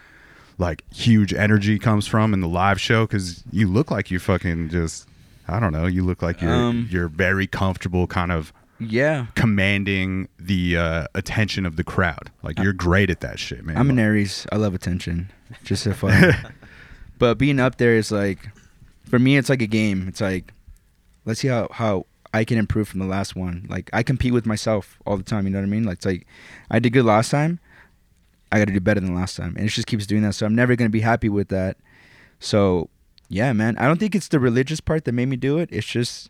[0.58, 4.70] like huge energy comes from in the live show because you look like you fucking
[4.70, 5.08] just
[5.48, 9.28] I don't know you look like you're Um, you're very comfortable kind of Yeah.
[9.36, 13.90] commanding the uh, attention of the crowd like you're great at that shit man I'm
[13.90, 14.48] an Aries.
[14.52, 15.30] I love attention.
[15.64, 16.36] Just a fun.
[17.20, 18.50] but being up there is like,
[19.06, 20.08] for me, it's like a game.
[20.08, 20.52] It's like,
[21.26, 23.66] let's see how how I can improve from the last one.
[23.70, 25.46] Like I compete with myself all the time.
[25.46, 25.84] You know what I mean?
[25.84, 26.28] Like it's like,
[26.70, 27.60] I did good last time.
[28.52, 30.34] I got to do better than last time, and it just keeps doing that.
[30.34, 31.78] So I'm never gonna be happy with that.
[32.40, 32.90] So,
[33.28, 33.78] yeah, man.
[33.78, 35.70] I don't think it's the religious part that made me do it.
[35.72, 36.30] It's just,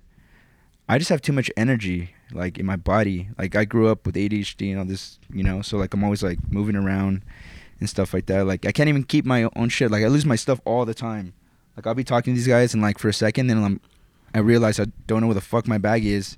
[0.88, 3.30] I just have too much energy like in my body.
[3.38, 5.62] Like I grew up with ADHD and all this, you know.
[5.62, 7.24] So like I'm always like moving around
[7.80, 8.46] and stuff like that.
[8.46, 9.92] Like I can't even keep my own shit.
[9.92, 11.34] Like I lose my stuff all the time.
[11.76, 13.82] Like I'll be talking to these guys and like for a second, then I'm,
[14.36, 16.38] I realize I don't know where the fuck my bag is.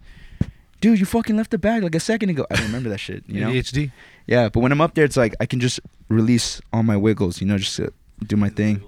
[0.80, 2.46] Dude, you fucking left the bag like a second ago.
[2.52, 3.24] I don't remember that shit.
[3.28, 3.50] You know?
[3.52, 3.92] ADHD.
[4.28, 7.42] Yeah, but when I'm up there, it's like I can just release all my wiggles.
[7.42, 7.88] You know, just uh,
[8.26, 8.84] do my thing.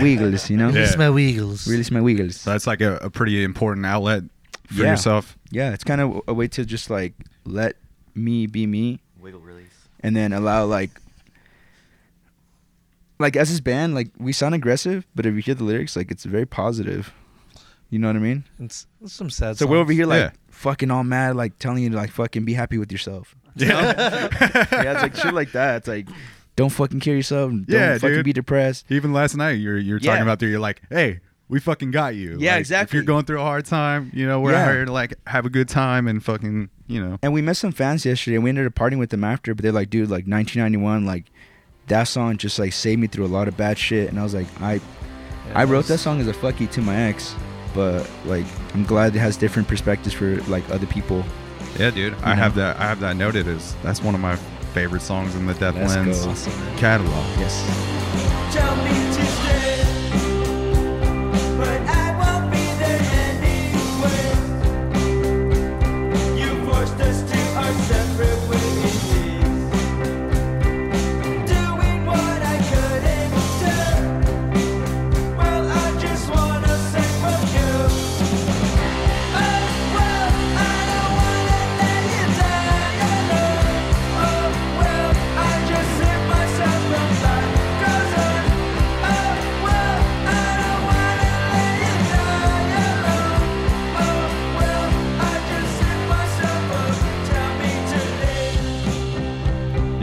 [0.00, 0.68] wiggles, you know.
[0.68, 0.80] Yeah.
[0.80, 1.66] Release my wiggles.
[1.68, 2.36] Release my wiggles.
[2.36, 4.22] So that's like a, a pretty important outlet
[4.68, 4.90] for Yeah.
[4.92, 5.36] yourself.
[5.50, 7.14] Yeah, it's kind of a way to just like
[7.44, 7.74] let
[8.14, 9.74] me be me Wiggle release.
[10.00, 10.90] and then allow like
[13.18, 16.10] like as this band like we sound aggressive but if you hear the lyrics like
[16.10, 17.12] it's very positive
[17.94, 19.56] you know what i mean It's, it's some sad.
[19.56, 20.30] so we're over here like Yeah.
[20.50, 24.28] fucking all mad like telling you to like fucking be happy with yourself yeah
[24.82, 26.08] yeah it's like shit like that it's like
[26.56, 28.24] don't fucking kill yourself don't Yeah, fucking dude.
[28.24, 30.10] be depressed Even last night, you're you're Yeah.
[30.12, 30.48] talking about there.
[30.48, 32.36] You're like, hey, we fucking got you.
[32.38, 34.72] Yeah, Like, If you're going through a hard time, you know, we're Yeah.
[34.72, 37.18] here to like have a good time and fucking, you know.
[37.22, 39.62] and we met some fans yesterday and we ended up partying with them after but
[39.64, 41.24] they're like dude like 1991 like
[41.88, 44.32] that song just like saved me through a lot of bad shit and i was
[44.34, 44.80] like i Yeah,
[45.56, 47.34] I wrote that song as a fuck you to my ex,
[47.74, 51.24] but like I'm glad it has different perspectives for like other people.
[51.78, 52.14] Yeah, dude.
[52.22, 52.36] I know?
[52.36, 52.78] have that.
[52.78, 54.36] I have that noted as that's one of my
[54.72, 56.52] favorite songs in the Death Let's Lens go.
[56.76, 57.24] catalog.
[57.38, 57.64] Yes.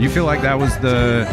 [0.02, 1.24] You feel like that was the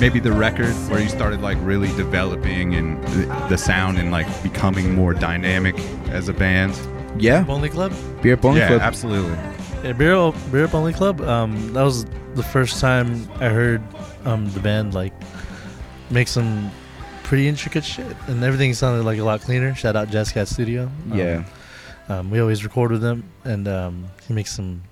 [0.00, 4.26] maybe the record where you started like really developing and the, the sound and like
[4.42, 6.72] becoming more dynamic as a band?
[7.18, 7.42] Yeah.
[7.42, 7.92] Beer Only Club.
[8.22, 8.80] Beer Pong yeah, Club.
[8.80, 9.36] absolutely.
[9.84, 11.20] Yeah, Beer Beer Up Only Club.
[11.20, 13.82] Um, that was the first time I heard
[14.24, 15.12] um the band like
[16.08, 16.70] make some
[17.22, 19.74] pretty intricate shit, and everything sounded like a lot cleaner.
[19.74, 20.84] Shout out Jazz Cat Studio.
[21.12, 21.44] Um, Yeah.
[22.08, 24.82] um, we always record with him, and um, he makes some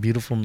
[0.00, 0.44] beautiful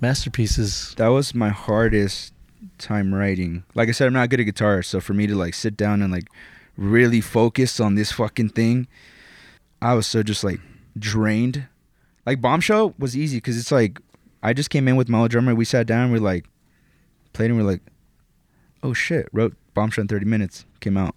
[0.00, 0.94] masterpieces.
[0.96, 2.32] That was my hardest
[2.78, 3.64] time writing.
[3.74, 6.02] Like I said, I'm not good at guitar, so for me to like sit down
[6.02, 6.28] and like
[6.76, 8.88] really focus on this fucking thing,
[9.82, 10.60] I was so just like
[10.98, 11.66] drained.
[12.26, 14.00] Like Bombshell was easy because it's like
[14.42, 15.54] I just came in with my old drummer.
[15.54, 16.12] We sat down.
[16.12, 16.46] We're like,
[17.32, 17.82] played, and we're like,
[18.82, 19.28] oh shit.
[19.32, 20.64] Wrote Bombshell in 30 minutes.
[20.80, 21.16] Came out.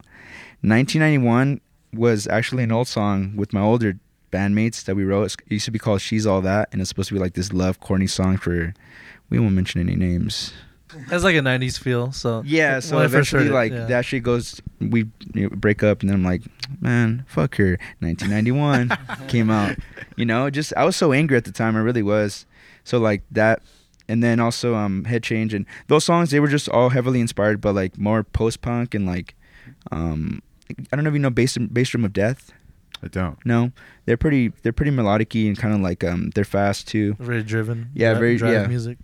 [0.62, 1.62] 1991
[1.94, 4.00] was actually an old song with my older
[4.34, 5.36] bandmates that we wrote.
[5.46, 7.54] It used to be called "She's All That," and it's supposed to be like this
[7.54, 8.74] love, corny song for.
[9.30, 10.54] We won't mention any names.
[11.10, 12.12] Has like a '90s feel.
[12.12, 13.86] So Yeah, so I eventually, it, like yeah.
[13.86, 14.62] that shit goes.
[14.80, 16.44] We break up, and then I'm like,
[16.82, 17.78] man, fuck her.
[18.00, 18.92] 1991
[19.28, 19.78] came out.
[20.18, 21.76] You know, just I was so angry at the time.
[21.76, 22.46] I really was.
[22.84, 23.62] So like that,
[24.08, 27.62] and then also um head change and those songs they were just all heavily inspired
[27.62, 29.36] by like more post punk and like,
[29.92, 32.52] um, I don't know if you know bass bass drum of death.
[33.04, 33.38] I don't.
[33.46, 33.72] No,
[34.06, 37.16] they're pretty they're pretty melodic-y and kind of like um they're fast too.
[37.20, 37.90] very driven.
[37.94, 38.68] Yeah, dri- very- drive yeah.
[38.68, 38.98] music.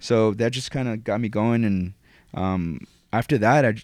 [0.00, 1.94] So that just kind of got me going, and
[2.34, 2.80] um,
[3.12, 3.74] after that, I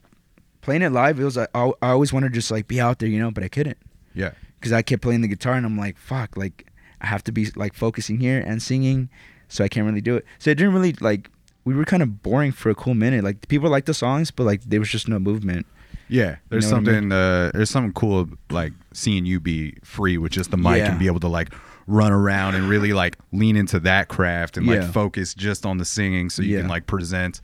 [0.61, 1.19] playing it live.
[1.21, 3.31] It was like I, I always wanted to just like be out there, you know,
[3.31, 3.79] but I couldn't
[4.15, 4.33] Yeah.
[4.59, 6.67] because I kept playing the guitar, and I'm like, fuck, like
[7.01, 9.09] I have to be like focusing here and singing,
[9.49, 10.25] so I can't really do it.
[10.39, 11.31] So it didn't really like
[11.65, 13.25] we were kind of boring for a cool minute.
[13.25, 15.67] Like people liked the songs, but like there was just no movement.
[16.09, 17.13] Yeah, there's know what I something.
[17.13, 20.91] Uh, there's something cool like seeing you be free with just the mic Yeah.
[20.91, 21.53] and be able to like
[21.87, 25.85] run around and really like lean into that craft and like focus just on the
[25.85, 27.41] singing, so you can like present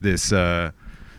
[0.00, 0.70] this uh,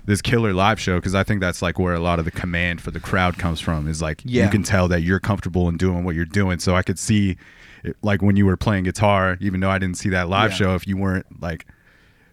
[0.05, 0.95] this killer live show.
[0.97, 3.59] Because I think that's like where a lot of the command for the crowd comes
[3.59, 3.87] from.
[3.87, 6.59] Is like you can tell that you're comfortable in doing what you're doing.
[6.59, 7.37] So I could see,
[7.83, 10.57] it, like when you were playing guitar, even though I didn't see that live Yeah.
[10.57, 11.65] show, if you weren't like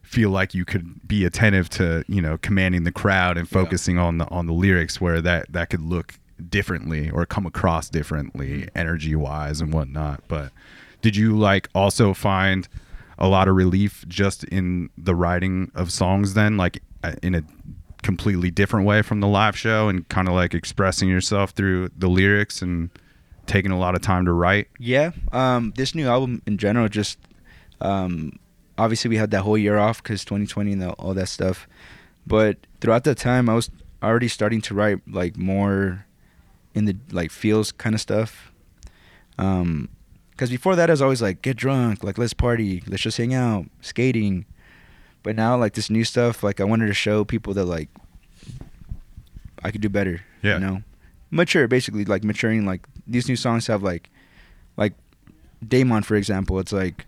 [0.07, 4.19] feel like you could be attentive to you know commanding the crowd and focusing on
[4.19, 6.15] the on the lyrics where that that could look
[6.49, 10.23] differently or come across differently energy wise and whatnot.
[10.29, 10.53] But
[11.03, 12.69] did you like also find
[13.19, 17.43] a lot of relief just in the writing of songs then like uh, in a
[18.03, 22.09] completely different way from the live show and kind of like expressing yourself through the
[22.09, 22.91] lyrics and
[23.47, 24.69] taking a lot of time to write?
[24.79, 25.11] Yeah.
[25.33, 27.19] Um, this new album in general, just
[27.81, 28.39] um,
[28.79, 31.69] obviously we had that whole year off because 2020 and the, all that stuff.
[32.27, 33.71] But throughout that time, I was
[34.03, 36.07] already starting to write like more
[36.75, 38.53] in the like feels kind of stuff.
[39.39, 39.89] Um,
[40.31, 43.33] because before that, I was always like, get drunk, like let's party, let's just hang
[43.33, 44.45] out, skating.
[45.23, 47.89] But now, like this new stuff, like I wanted to show people that like
[49.65, 50.21] I could do better.
[50.43, 50.55] Yeah.
[50.55, 50.83] You know,
[51.31, 52.67] mature, basically, like maturing.
[52.67, 54.11] Like these new songs have like,
[54.77, 54.93] like,
[55.67, 56.59] Damon, for example.
[56.59, 57.07] It's like,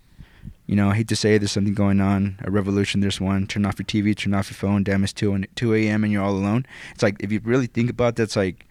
[0.68, 2.38] you know, I hate to say there's something going on.
[2.44, 3.00] A revolution.
[3.00, 3.46] There's one.
[3.46, 4.14] Turn off your TV.
[4.14, 4.84] Turn off your phone.
[4.84, 6.04] Damn, it's two and two a.m.
[6.04, 6.66] and you're all alone.
[6.92, 8.66] It's like if you really think about that, it's like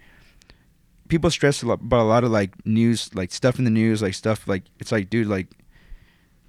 [1.07, 4.03] people stress a lot about a lot of like news, like stuff in the news,
[4.03, 5.47] like stuff like it's like, dude, like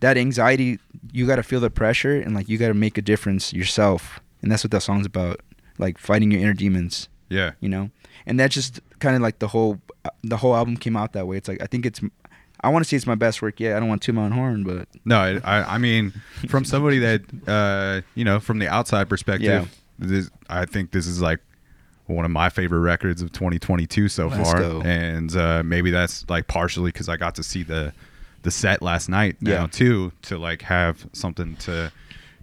[0.00, 0.78] that anxiety.
[1.12, 4.20] You got to feel the pressure and like you got to make a difference yourself,
[4.42, 5.40] and that's what that song's about.
[5.78, 7.90] Like fighting your inner demons yeah you know
[8.26, 11.26] and that's just kind of like the whole uh, the whole album came out that
[11.26, 12.00] way it's like i think it's
[12.62, 13.76] i want to say it's my best work yet.
[13.76, 16.12] i don't want to toot my own horn but No, I, I I mean,
[16.48, 19.64] from somebody that uh, you know, from the outside perspective, Yeah.
[19.98, 21.40] this, I think this is like
[22.06, 24.80] one of my favorite records of 2022 so Let's far, go.
[24.82, 27.92] and uh, maybe that's like partially because I got to see the
[28.42, 29.66] the set last night now Yeah.
[29.66, 31.92] too to like have something to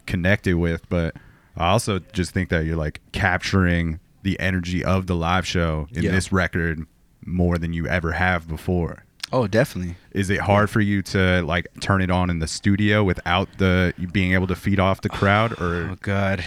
[0.06, 1.16] connect it with, but
[1.58, 6.04] I also just think that you're like capturing the energy of the live show in
[6.04, 6.12] Yeah.
[6.12, 6.86] this record
[7.26, 9.96] more than you ever have before oh definitely.
[10.12, 13.94] Is it hard for you to like turn it on in the studio without the
[14.12, 15.90] being able to feed off the crowd or?
[15.92, 16.44] Oh god.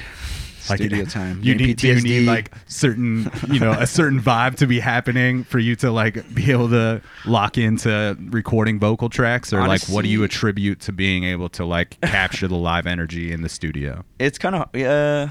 [0.68, 1.38] Like studio it- time.
[1.38, 4.80] you Getting need do you need like certain you know a certain vibe to be
[4.80, 9.52] happening for you to like be able to lock into recording vocal tracks?
[9.52, 13.32] Or like what do you attribute to being able to like capture the live energy
[13.32, 14.04] in the studio?
[14.18, 15.28] It's kind of uh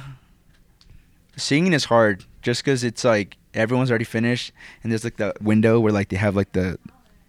[1.35, 4.51] singing is hard just because it's like everyone's already finished
[4.83, 6.79] and there's like the window where like they have like the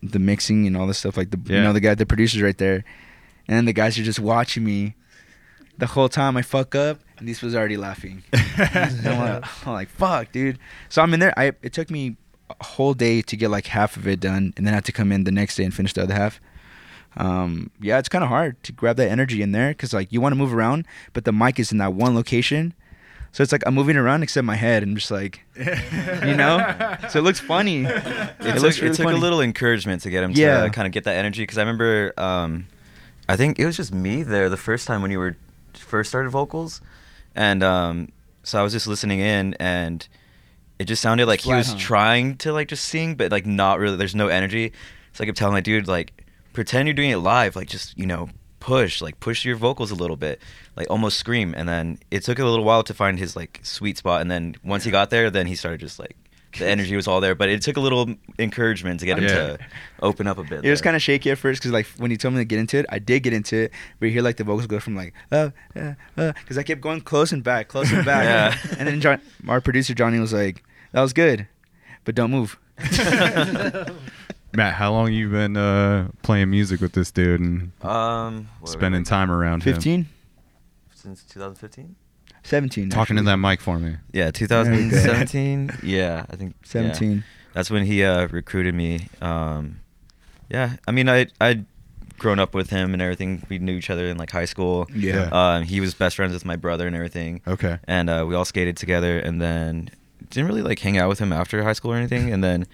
[0.03, 2.59] the mixing and all this stuff like the you know the guy the producer's right
[2.59, 2.85] there.
[3.47, 4.95] And then the guys are just watching me
[5.79, 8.23] the whole time i fuck up and these was already laughing.
[8.33, 10.59] I'm, like, I'm like fuck dude.
[10.89, 12.17] So i'm in there i it took me
[12.51, 14.93] a whole day to get like half of it done and then i had to
[14.93, 16.41] come in the next day and finish the other half.
[17.17, 20.21] Um, yeah, it's kind of hard to grab that energy in there because like you
[20.21, 22.75] want to move around, but the mic is in that one location.
[23.33, 26.97] So it's like I'm moving around except my head and just like, you know.
[27.11, 27.87] So it looks funny.
[28.41, 30.33] It, It took, looks it really took a little encouragement to get him
[30.65, 32.67] to kind of get that energy because I remember, um,
[33.29, 35.37] I think it was just me there the first time when you were
[35.75, 36.81] first started vocals,
[37.35, 38.13] and um,
[38.43, 40.07] so I was just listening in and
[40.79, 41.77] it just sounded like he was huh?
[41.79, 43.97] trying to like just sing, but like not really.
[43.97, 44.73] There's no energy.
[45.13, 48.07] So I kept telling my dude like, pretend you're doing it live, like just you
[48.07, 48.31] know
[48.61, 50.41] push, like push your vocals a little bit,
[50.77, 51.55] like almost scream.
[51.57, 54.21] And then it took a little while to find his like sweet spot.
[54.21, 56.17] And then once he got there, then he started just like
[56.59, 57.35] the energy was all there.
[57.35, 59.35] But it took a little encouragement to get him Yeah.
[59.57, 59.59] to
[60.03, 60.65] open up a bit.
[60.65, 62.59] It was kind of shaky at first because like when he told me to get
[62.59, 63.73] into it, I did get into it.
[64.01, 66.81] But you hear like the vocals go from like uh uh uh because I kept
[66.81, 68.25] going close and back, close and back.
[68.65, 68.77] Yeah.
[68.79, 71.47] And then John, our producer Johnny was like, "That was good,
[72.05, 72.59] but don't move."
[74.55, 79.31] Matt, how long you been uh, playing music with this dude and um spending time
[79.31, 79.75] around him?
[79.75, 80.07] 15,
[80.95, 81.97] since 2015.
[82.45, 82.89] 17.
[82.91, 83.97] Talking to that mic for me.
[84.13, 85.73] Yeah, 2017.
[85.83, 86.69] yeah, I think yeah.
[86.93, 87.25] 17.
[87.53, 89.09] That's when he uh, recruited me.
[89.21, 89.81] Um,
[90.49, 91.67] yeah, I mean, I I'd
[92.19, 93.43] grown up with him and everything.
[93.49, 94.87] We knew each other in like high school.
[94.95, 95.29] Yeah.
[95.31, 97.43] Um, he was best friends with my brother and everything.
[97.47, 97.79] Okay.
[97.87, 99.91] And uh, we all skated together, and then
[100.31, 102.33] didn't really like hang out with him after high school or anything.
[102.33, 102.67] And then,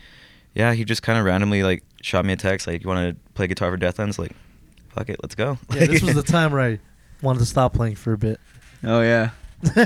[0.55, 3.33] yeah, he just kind of randomly like shot me a text like, "You want to
[3.35, 4.33] play guitar for Death Lens?" Like,
[4.89, 5.59] fuck it, let's go.
[5.75, 6.79] Yeah, this was the time where I
[7.23, 8.41] wanted to stop playing for a bit.
[8.83, 9.31] Oh yeah.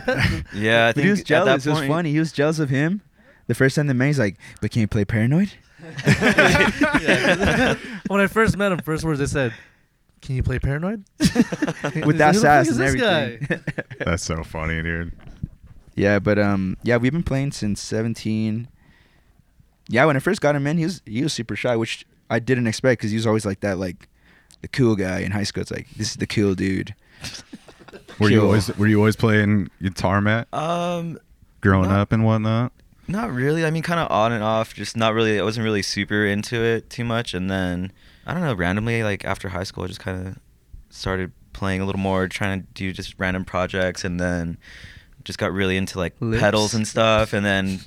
[0.54, 1.66] yeah, I But think he was at that jealous.
[1.66, 2.10] It was funny.
[2.12, 3.00] He was jealous of him.
[3.46, 5.52] The first time they met, he's like, "But can you play Paranoid?"
[8.08, 9.54] When I first met him, first words they said,
[10.20, 13.60] "Can you play Paranoid?" With that Who the fuck sass and everything.
[14.00, 15.12] That's so funny, dude.
[15.94, 18.68] Yeah, but um, yeah, we've been playing since 17.
[19.88, 22.38] Yeah, when I first got him in, he was he was super shy, which I
[22.38, 24.08] didn't expect because he was always like that, like
[24.60, 25.62] the cool guy in high school.
[25.62, 26.94] It's like this is the cool dude.
[28.18, 31.18] Were you always were you always playing guitar, Matt, Um,
[31.60, 32.72] growing not- up and whatnot?
[33.10, 33.64] Not really.
[33.64, 34.74] I mean, kind of on and off.
[34.74, 35.40] Just not really.
[35.40, 37.32] I wasn't really super into it too much.
[37.32, 37.90] And then
[38.26, 38.52] I don't know.
[38.52, 40.38] Randomly, like after high school, I just kind of
[40.90, 44.58] started playing a little more, trying to do just random projects, and then
[45.24, 46.40] just got really into like Lips.
[46.42, 47.32] pedals and stuff.
[47.32, 47.80] And then,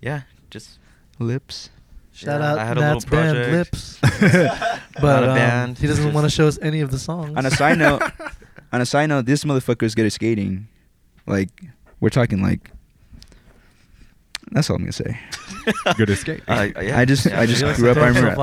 [0.00, 0.77] yeah, just
[1.18, 1.70] Lips.
[2.12, 3.72] Shout Yeah, out I had a little band project.
[3.72, 3.98] Lips.
[4.02, 7.36] Not but a um, band, he doesn't want to show us any of the songs.
[7.36, 8.02] On a side note,
[8.72, 10.66] on a side note, this motherfucker's good at skating.
[11.26, 11.50] Like
[12.00, 12.70] we're talking like.
[14.50, 15.18] That's all I'm gonna say.
[15.98, 16.42] Good escape.
[16.48, 18.38] Uh, yeah, I just- yeah, I just He likes grew to up throw on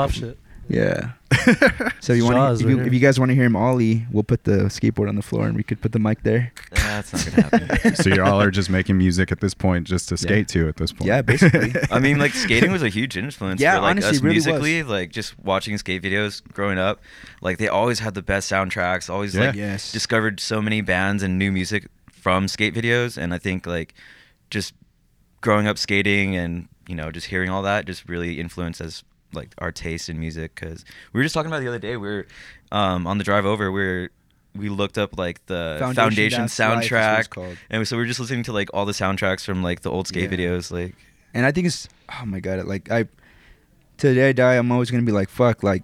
[0.70, 1.06] himself rap.
[1.32, 1.70] off shit.
[1.70, 1.92] Yeah.
[2.06, 2.88] So if you want, Jaws if, right you, here.
[2.88, 5.48] if you guys want to hear him ollie, we'll put the skateboard on the floor
[5.48, 6.52] and we could put the mic there.
[6.72, 7.96] That's not gonna happen.
[7.96, 10.20] so y'all are just making music at this point, just to Yeah.
[10.20, 11.08] skate to at this point.
[11.08, 11.74] Yeah, basically.
[11.92, 14.36] I mean, like skating was a huge influence Yeah, for like honestly, us it really
[14.38, 14.46] was.
[14.46, 14.84] musically.
[14.84, 17.02] Like just watching skate videos growing up,
[17.42, 19.10] like they always had the best soundtracks.
[19.10, 19.48] Always Yeah.
[19.48, 19.92] like Yes.
[19.92, 23.94] discovered so many bands and new music from skate videos, and I think like
[24.52, 24.74] just
[25.42, 29.04] growing up skating and you know just hearing all that just really influenced us
[29.36, 32.08] like our taste in music because we were just talking about the other day we
[32.08, 32.28] were
[32.72, 34.10] um, on the drive over we were
[34.56, 37.98] we looked up like the Foundation foundation, That's Life is what it's soundtrack and so
[37.98, 40.38] we were just listening to like all the soundtracks from like the old skate Yeah.
[40.38, 40.96] videos like
[41.34, 41.90] And I think it's
[42.22, 43.06] oh my god, like I
[43.98, 45.84] today I die, I'm always gonna be like, fuck, like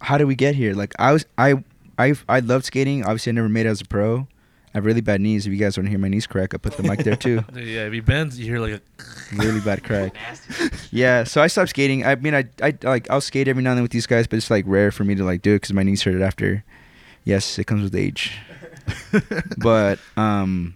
[0.00, 0.74] how did we get here?
[0.74, 1.62] Like I was I
[1.98, 3.04] I I loved skating.
[3.04, 4.26] Obviously I never made it as a pro.
[4.74, 5.46] I have really bad knees.
[5.46, 7.44] If you guys want to hear my knees crack, I put the mic there too.
[7.54, 8.80] Yeah, if he bends, you hear like a.
[9.36, 10.14] really bad crack.
[10.90, 12.04] Yeah, so I stopped skating.
[12.04, 14.36] I mean, I, I like I'll skate every now and then with these guys, but
[14.36, 16.64] it's like rare for me to like do it because my knees hurt after.
[17.24, 18.38] Yes, it comes with age.
[19.58, 20.74] but um,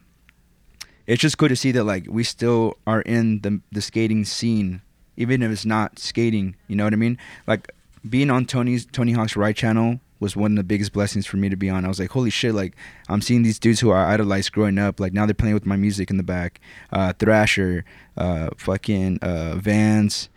[1.07, 4.83] it's just good to see that like we still are in the the skating scene,
[5.17, 6.57] even if it's not skating.
[6.69, 7.19] You know what I mean?
[7.47, 7.73] Like
[8.09, 11.49] being on Tony's Tony Hawk's Ride channel was one of the biggest blessings for me
[11.49, 11.85] to be on.
[11.85, 12.55] I was like, holy shit!
[12.55, 12.75] Like
[13.09, 15.01] I'm seeing these dudes who I idolized growing up.
[15.01, 16.61] Like now they're playing with my music in the back.
[16.93, 17.85] Uh, Thrasher,
[18.17, 20.29] uh, fucking uh, Vans,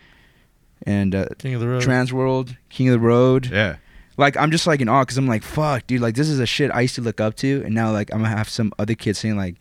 [0.84, 1.84] and uh, King of the Road.
[1.84, 3.50] Transworld, King of the Road.
[3.52, 3.78] Yeah.
[4.18, 6.02] Like I'm just like in awe because I'm like, fuck, dude.
[6.02, 8.22] Like this is a shit I used to look up to, and now like I'm
[8.22, 9.56] gonna have some other kids saying like,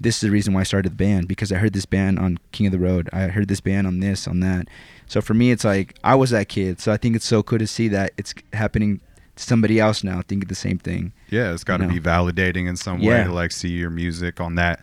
[0.00, 2.38] this is the reason why I started the band because I heard this band on
[2.52, 3.10] King of the Road.
[3.12, 4.68] I heard this band on this, on that.
[5.06, 6.80] So for me, it's like I was that kid.
[6.80, 9.02] So I think it's so cool to see that it's happening to
[9.42, 11.12] somebody else now thinking the same thing.
[11.30, 11.94] Yeah, it's got to You know?
[11.94, 14.80] be validating in some way to like see your music on that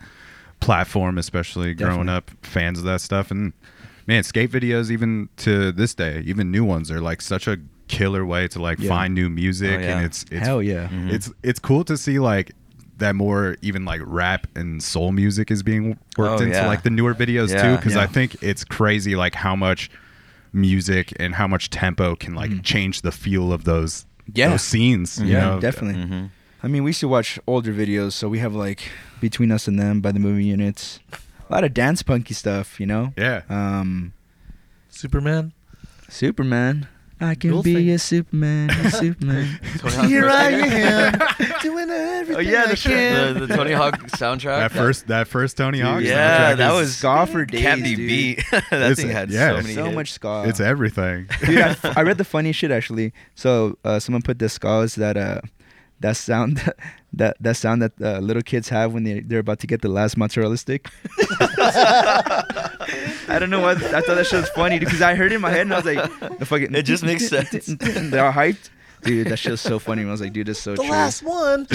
[0.60, 3.30] platform, especially growing up, fans of that stuff.
[3.30, 3.52] And
[4.06, 8.26] man, skate videos, even to this day, even new ones, are like such a killer
[8.26, 8.88] way to like Yeah.
[8.88, 9.96] find new music, Oh, yeah.
[9.96, 10.88] and it's it's Hell yeah.
[10.88, 11.10] Mhm.
[11.12, 12.52] it's it's cool to see like
[12.98, 16.66] that more even like rap and soul music is being worked Oh, into yeah.
[16.66, 18.02] like the newer videos too because Yeah.
[18.02, 19.88] i think it's crazy like how much
[20.52, 22.62] music and how much tempo can like Mhm.
[22.64, 24.50] change the feel of those Yeah.
[24.50, 26.02] those scenes you Yeah, know definitely.
[26.02, 26.26] hmm
[26.60, 28.80] I mean, we used to watch older videos, so we have like
[29.20, 30.98] between us and them by the movie units,
[31.48, 33.12] a lot of dance punky stuff, you know.
[33.16, 34.12] yeah Um,
[34.88, 35.52] Superman.
[36.08, 36.88] Superman.
[37.20, 37.90] I can Cool be thing.
[37.90, 39.58] a Superman, a Superman.
[40.06, 41.12] Here I am,
[41.62, 43.34] doing everything Oh yeah, I the, can.
[43.40, 44.60] the, the Tony Hawk soundtrack.
[44.60, 47.96] that first that first tony hawk yeah, soundtrack that is- was ska for Can't be
[47.96, 48.08] dude.
[48.08, 48.44] beat.
[48.52, 49.74] that It's- thing had yeah, so many.
[49.74, 49.94] so hits.
[49.96, 50.44] much ska.
[50.46, 53.12] it's everything Dude, I, I read the funny shit actually.
[53.34, 55.40] So uh, someone put the skulls that uh,
[56.00, 56.62] that sound
[57.14, 59.88] that that sound that uh, little kids have when they they're about to get the
[59.88, 60.88] last mozzarella stick.
[63.30, 65.40] I don't know why I thought that shit was funny because I heard it in
[65.40, 66.74] my head and I was like, the fucking.
[66.74, 67.66] It just makes sense.
[67.66, 68.70] They're all hyped.
[69.02, 70.02] Dude, that shit was so funny.
[70.02, 70.90] I was like, dude, that's so The true.
[70.90, 71.66] last one,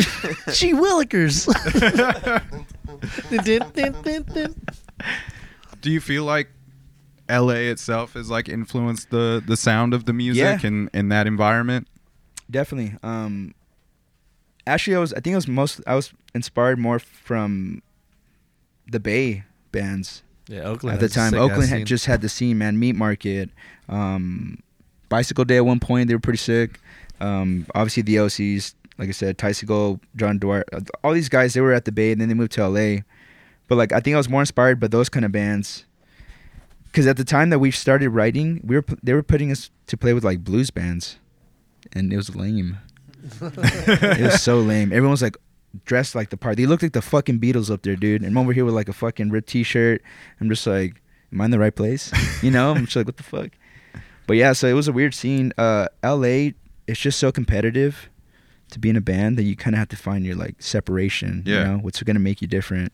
[0.54, 1.48] Gee Willikers.
[5.82, 6.50] Do you feel like
[7.30, 10.68] LA itself has like influenced the the sound of the music Yeah.
[10.68, 11.88] and in that environment?
[12.52, 12.98] Definitely.
[13.04, 13.54] Um,
[14.68, 15.14] actually, I was.
[15.14, 15.82] I think I was most.
[15.88, 17.82] I was inspired more from
[18.88, 21.34] the Bay bands yeah, Oakland at the time.
[21.34, 22.80] Oakland had just had the scene, man.
[22.80, 23.50] Meat Market,
[23.88, 24.62] um,
[25.10, 26.08] Bicycle Day at one point.
[26.08, 26.80] They were pretty sick.
[27.20, 31.54] Um, obviously the OCs, like I said, Ty Segall, John Dwyer, uh, all these guys.
[31.54, 33.02] They were at the Bay, and then they moved to LA.
[33.68, 35.86] But like, I think I was more inspired by those kind of bands.
[36.86, 39.98] Because at the time that we started writing, we were they were putting us to
[39.98, 41.18] play with like blues bands,
[41.94, 42.78] and it was lame.
[43.42, 44.92] It was so lame.
[44.92, 45.38] Everyone was like
[45.86, 46.58] dressed like the part.
[46.58, 48.22] They looked like the fucking Beatles up there, dude.
[48.22, 50.02] And I'm over here with like a fucking ripped T-shirt.
[50.40, 51.02] I'm just like,
[51.32, 52.12] am I in the right place?
[52.44, 52.72] You know?
[52.72, 53.52] I'm just like, what the fuck?
[54.28, 55.54] But yeah, so it was a weird scene.
[55.58, 56.54] Uh, L.A.
[56.88, 58.10] It's just so competitive
[58.72, 61.44] to be in a band that you kind of have to find your like separation.
[61.46, 61.60] Yeah.
[61.60, 62.92] You know, what's gonna make you different.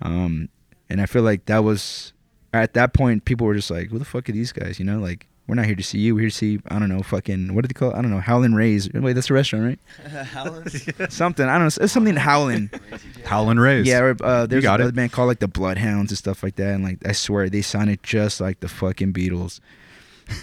[0.00, 0.48] Um,
[0.88, 2.12] and I feel like that was
[2.52, 4.78] at that point people were just like, who the fuck are these guys?
[4.78, 5.26] You know, like.
[5.48, 6.14] We're not here to see you.
[6.14, 7.90] We're here to see I don't know, fucking what do they call?
[7.90, 7.96] It?
[7.96, 8.92] I don't know, Howlin' Rays.
[8.92, 10.28] Wait, that's a restaurant, right?
[11.12, 11.46] something.
[11.46, 11.84] I don't know.
[11.84, 12.70] It's something howling.
[13.24, 13.86] Howlin' Rays.
[13.86, 14.94] Yeah, or, uh, there's got another it.
[14.94, 16.74] band called like the Bloodhounds and stuff like that.
[16.74, 19.60] And like I swear they sounded just like the fucking Beatles.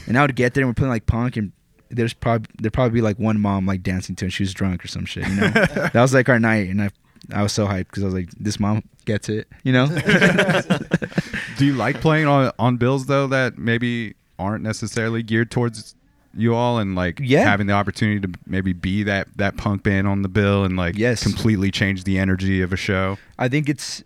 [0.07, 1.53] And I would get there and we're playing like punk and
[1.89, 4.83] there's probably there'd probably be like one mom like dancing to and she was drunk
[4.83, 5.27] or some shit.
[5.27, 6.89] You know, that was like our night and I
[7.33, 9.47] I was so hyped because I was like, this mom gets it.
[9.63, 9.87] You know.
[11.57, 15.93] Do you like playing on on bills though that maybe aren't necessarily geared towards
[16.33, 17.43] you all and like Yeah.
[17.43, 20.97] having the opportunity to maybe be that that punk band on the bill and like
[20.97, 21.21] Yes.
[21.23, 23.17] completely change the energy of a show?
[23.37, 24.03] I think it's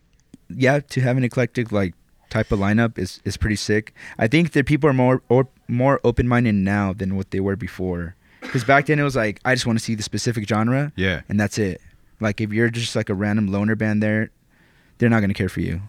[0.49, 1.93] yeah to have an eclectic like
[2.29, 3.93] type of lineup is is pretty sick.
[4.17, 7.55] I think that people are more or more open minded now than what they were
[7.55, 8.15] before.
[8.41, 11.21] Because back then it was like I just want to see the specific genre, Yeah.
[11.29, 11.79] and that's it.
[12.19, 14.29] Like if you're just like a random loner band there,
[14.97, 15.81] they're not gonna care for you.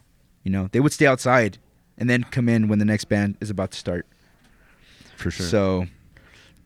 [0.42, 1.58] You know, they would stay outside
[1.96, 4.04] and then come in when the next band is about to start.
[5.16, 5.46] For sure.
[5.46, 5.86] So,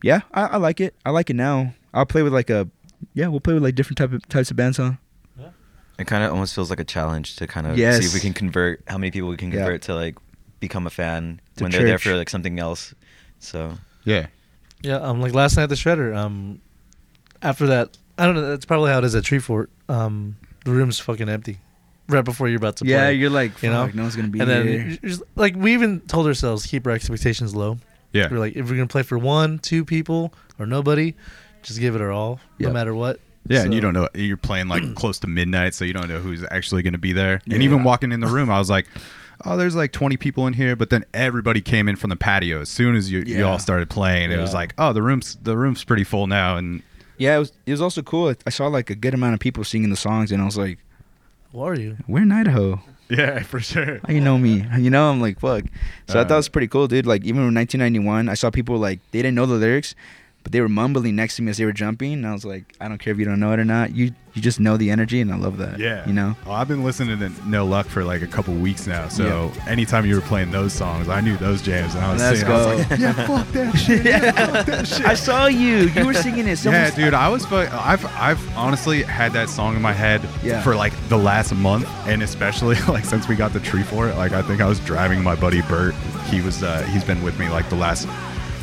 [0.03, 0.95] yeah, I, I like it.
[1.05, 1.75] I like it now.
[1.95, 2.69] I'll play with like a
[3.15, 4.93] yeah, we'll play with like different type of types of bands, huh?
[5.99, 8.33] It kind of almost feels like a challenge to kind of see if we can
[8.33, 9.59] convert how many people we can Yeah.
[9.65, 10.17] convert to like
[10.61, 12.95] become a fan To when they're there for like something else.
[13.41, 13.73] So
[14.05, 14.27] yeah.
[14.83, 16.17] Yeah, um, like last night at the Shredder.
[16.17, 16.61] Um,
[17.43, 18.49] after that, I don't know.
[18.49, 19.67] That's probably how it is at Treefort.
[19.89, 21.59] Um, the room's fucking empty,
[22.09, 22.93] right before you're about to play.
[22.93, 24.87] Yeah, you're like, you know, fuck, no one's gonna be and then here.
[24.87, 27.79] you're just- like we even told ourselves keep our expectations low.
[28.13, 28.29] Yeah.
[28.31, 31.15] We're like, if we're gonna play for one, two people, or nobody,
[31.63, 32.69] just give it our all, Yep.
[32.69, 33.21] no matter what.
[33.47, 36.19] Yeah, and you don't know you're playing like close to midnight, so you don't know
[36.19, 37.41] who's actually going to be there.
[37.51, 38.87] And even walking in the room, I was like,
[39.45, 42.61] "Oh, there's like 20 people in here," but then everybody came in from the patio
[42.61, 43.43] as soon as you, you Yeah.
[43.45, 44.31] all started playing.
[44.33, 44.57] It was Yeah.
[44.59, 46.83] like, "Oh, the room's the room's pretty full now." And
[47.17, 47.53] Yeah, it was.
[47.67, 48.35] It was also cool.
[48.47, 50.79] I saw like a good amount of people singing the songs, and I was like,
[51.53, 51.97] Who are you?
[52.07, 52.83] "We're in Idaho.
[53.19, 54.01] yeah, for sure.
[54.09, 54.65] You know me?
[54.79, 55.65] You know, I'm like, fuck."
[56.09, 57.07] So I thought Uh, it was pretty cool, dude.
[57.07, 59.95] Like even in 1991, I saw people like they didn't know the lyrics,
[60.49, 62.75] but they were mumbling next to me as they were jumping, and I was like,
[62.81, 63.95] "I don't care if you don't know it or not.
[63.95, 66.35] You you just know the energy, and I love that." Yeah, you know.
[66.47, 69.09] Well, I've been listening to No Luck for like a couple weeks now.
[69.09, 72.41] So anytime you were playing those songs, I knew those jams, and I was Let's
[72.41, 72.55] singing.
[72.55, 74.07] I was like, "Yeah, fuck that shit.
[74.07, 75.89] Yeah, fuck that shit." I saw you.
[75.89, 76.57] You were singing it.
[76.57, 77.45] Someone yeah, dude, I was.
[77.53, 80.63] I've I've honestly had that song in my head Yeah.
[80.63, 84.17] for like the last month, and especially like since we got the Treefort.
[84.17, 85.95] Like I think I was driving my buddy Bert.
[86.31, 88.09] He was uh, he's been with me like the last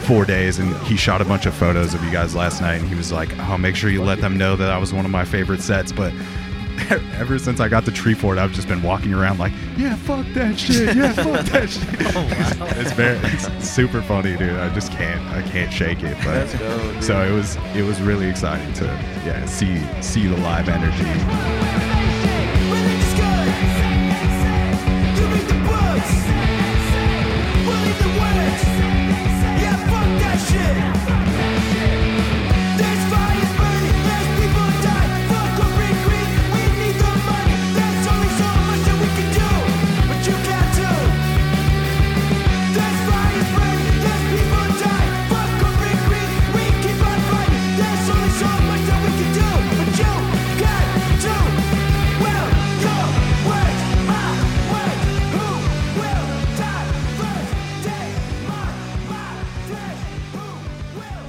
[0.06, 2.88] four days, and he shot a bunch of photos of you guys last night, and
[2.88, 5.12] he was like, "Oh, make sure you let them know that I was one of
[5.12, 6.14] my favorite sets." But
[7.18, 10.60] ever since I got the Treefort, I've just been walking around like, "Yeah, fuck that
[10.60, 10.96] shit.
[10.96, 11.84] Yeah, fuck that shit."
[12.78, 14.52] it's very it's super funny, dude.
[14.52, 16.18] I just can't I can't shake it.
[16.24, 16.48] But
[17.02, 18.86] so it was it was really exciting to
[19.26, 21.76] yeah see see the live energy.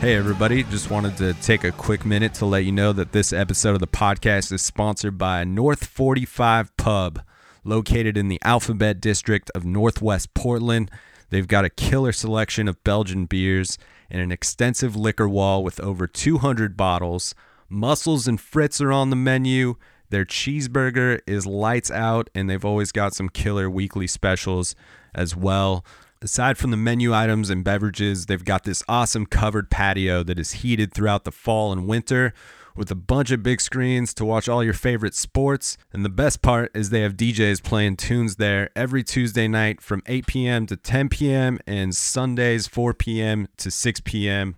[0.06, 0.62] Hey, everybody.
[0.62, 3.80] Just wanted to take a quick minute to let you know that this episode of
[3.80, 7.20] the podcast is sponsored by North 45 Pub,
[7.64, 10.92] located in the Alphabet District of Northwest Portland.
[11.30, 13.78] They've got a killer selection of Belgian beers
[14.08, 17.34] and an extensive liquor wall with over 200 bottles.
[17.68, 19.74] Mussels and Frites are on the menu.
[20.10, 24.76] Their cheeseburger is lights out, and they've always got some killer weekly specials
[25.16, 25.84] as well.
[26.22, 30.52] Aside from the menu items and beverages, they've got this awesome covered patio that is
[30.52, 32.32] heated throughout the fall and winter
[32.74, 35.76] with a bunch of big screens to watch all your favorite sports.
[35.92, 40.02] And the best part is they have DJs playing tunes there every Tuesday night from
[40.06, 40.66] 8 p.m.
[40.66, 41.58] to 10 p.m.
[41.66, 43.48] and Sundays 4 p.m.
[43.56, 44.56] to 6 p.m.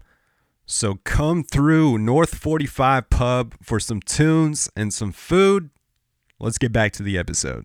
[0.67, 5.71] So come through North 45 Pub for some tunes and some food.
[6.39, 7.65] Let's get back to the episode.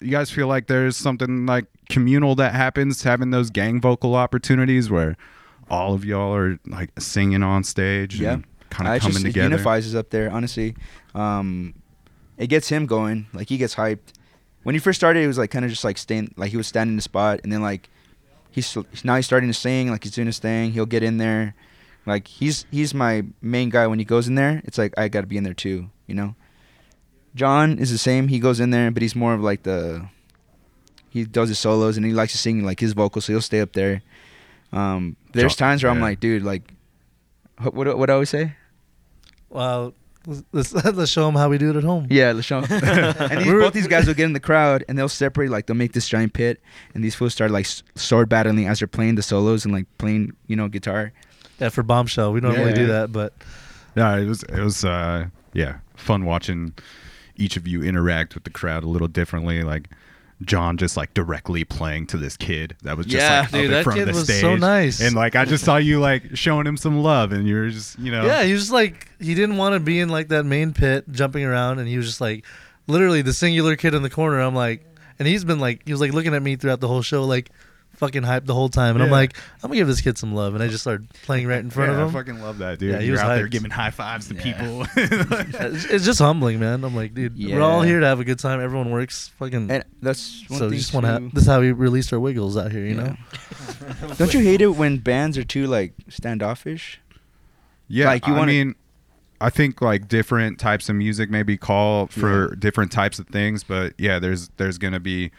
[0.00, 4.90] You guys feel like there's something like communal that happens having those gang vocal opportunities
[4.90, 5.16] where
[5.70, 8.34] all of y'all are like singing on stage Yeah.
[8.34, 9.46] and kind of coming just, together.
[9.46, 10.76] It unifies us up there, honestly.
[11.14, 11.74] Um,
[12.36, 13.26] it gets him going.
[13.32, 14.12] Like he gets hyped.
[14.62, 16.66] When he first started, it was like kind of just like staying, like he was
[16.66, 17.88] standing in the spot, and then like
[18.50, 20.72] he's now he's starting to sing, like he's doing his thing.
[20.72, 21.54] He'll get in there,
[22.04, 23.86] like he's he's my main guy.
[23.86, 26.14] When he goes in there, it's like I got to be in there too, you
[26.16, 26.34] know.
[27.34, 28.28] John is the same.
[28.28, 30.08] He goes in there, but he's more of like the
[31.16, 33.60] he does his solos and he likes to sing like his vocals, so he'll stay
[33.60, 34.02] up there.
[34.72, 36.04] Um, there's John- times where I'm yeah.
[36.04, 36.62] like, dude, like,
[37.60, 38.54] what what what I always say?
[39.48, 39.94] Well,
[40.52, 42.06] let's, let's show them how we do it at home.
[42.10, 42.64] Yeah, let's show 'em.
[42.70, 45.76] and these, both these guys will get in the crowd and they'll separate, like they'll
[45.76, 46.60] make this giant pit,
[46.94, 50.32] and these fools start like sword battling as they're playing the solos and like playing,
[50.46, 51.12] you know, guitar.
[51.60, 52.74] Yeah, for bombshell, we normally Yeah.
[52.74, 53.32] do that, but
[53.96, 56.74] Yeah, it was it was uh yeah, fun watching
[57.36, 59.88] each of you interact with the crowd a little differently like
[60.42, 63.64] John just like directly playing to this kid that was just Yeah, like dude, up
[63.64, 65.00] in that front kid of the was so nice.
[65.00, 68.10] And like I just saw you like showing him some love and you're just, you
[68.12, 68.26] know.
[68.26, 71.04] yeah, he was just like he didn't want to be in like that main pit
[71.10, 72.44] jumping around, and he was just like
[72.86, 74.40] literally the singular kid in the corner.
[74.40, 74.84] I'm like,
[75.18, 77.50] and he's been like he was like looking at me throughout the whole show, like
[77.96, 79.16] fucking hyped the whole time, and I'm Yeah.
[79.16, 81.70] like, I'm gonna give this kid some love, and I just started playing right in
[81.70, 82.12] front yeah, of I him.
[82.12, 82.92] fucking love that, dude.
[82.92, 83.50] Yeah, he you're was out there hyped.
[83.50, 84.42] giving high fives to Yeah.
[84.42, 84.86] people.
[84.96, 86.84] it's, it's just humbling, man.
[86.84, 87.90] I'm like, dude, we're all Yeah.
[87.90, 88.60] here to have a good time.
[88.60, 89.70] Everyone works, fucking.
[89.70, 91.18] And that's one so thing just want to.
[91.18, 93.02] too- this is how we released our wiggles out here, you Yeah.
[93.04, 93.16] know.
[94.18, 97.00] Don't you hate it when bands are too like standoffish?
[97.88, 98.74] Yeah, Like, you I wanna- mean,
[99.40, 103.92] I think like different types of music maybe call for different types of things, but
[103.98, 105.30] yeah, there's there's gonna be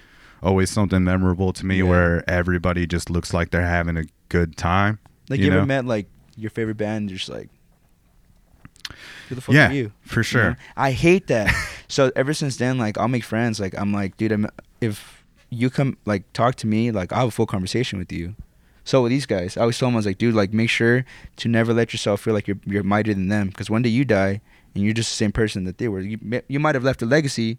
[0.44, 1.84] always something memorable to me Yeah.
[1.84, 5.00] where everybody just looks like they're having a good time.
[5.30, 5.58] Like you you, know?
[5.58, 7.10] ever met like your favorite band?
[7.10, 7.50] You're just like,
[9.30, 9.92] who the fuck Yeah, are you?
[10.02, 10.50] for You sure.
[10.52, 10.56] know?
[10.76, 11.54] I hate that.
[11.88, 13.60] so ever since then, like I'll make friends.
[13.60, 14.48] Like I'm like, dude, I'm,
[14.82, 18.36] if you come like talk to me, like I'll have a full conversation with you.
[18.86, 21.04] So with these guys, I always tell them I was like, dude, like make sure
[21.38, 24.06] to never let yourself feel like you're you're mightier than them, because one day you
[24.06, 24.40] die
[24.74, 26.00] and you're just the same person that they were.
[26.00, 27.58] You you might have left a legacy,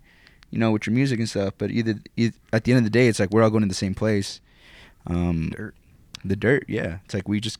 [0.51, 2.91] you know, with your music and stuff, but either, eith at the end of the
[2.91, 4.41] day, it's like we're all going to the same place.
[5.07, 5.75] Um, Dirt.
[6.25, 6.99] The dirt, yeah.
[7.05, 7.59] It's like we just.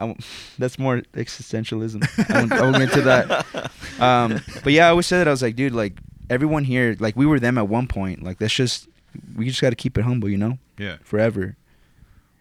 [0.00, 0.14] I
[0.58, 2.02] that's more existentialism.
[2.30, 3.70] I won't, I won't get into that.
[4.00, 5.94] Um, but yeah, I always said that I was like, dude, like
[6.30, 8.22] everyone here, like we were them at one point.
[8.22, 8.86] Like that's just
[9.34, 10.98] we just got to keep it humble, you know, Yeah.
[11.02, 11.56] forever.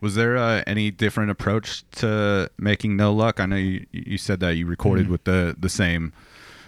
[0.01, 3.39] Was there uh, any different approach to making No Luck?
[3.39, 5.09] I know you, you said that you recorded Mhm.
[5.09, 6.13] with the the same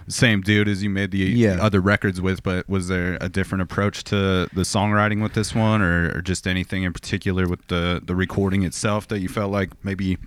[0.10, 1.58] same dude as you made the Yeah.
[1.62, 4.16] other records with, but was there a different approach to
[4.54, 8.64] the songwriting with this one, or, or just anything in particular with the the recording
[8.64, 10.18] itself that you felt like maybe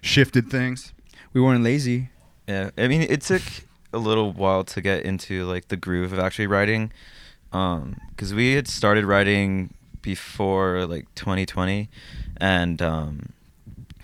[0.00, 0.92] shifted things?
[1.32, 2.10] We weren't lazy.
[2.48, 3.42] Yeah, I mean, it took
[3.92, 6.92] a little while to get into like the groove of actually writing,
[7.50, 11.88] because we had started writing before like 2020,
[12.38, 13.30] and um,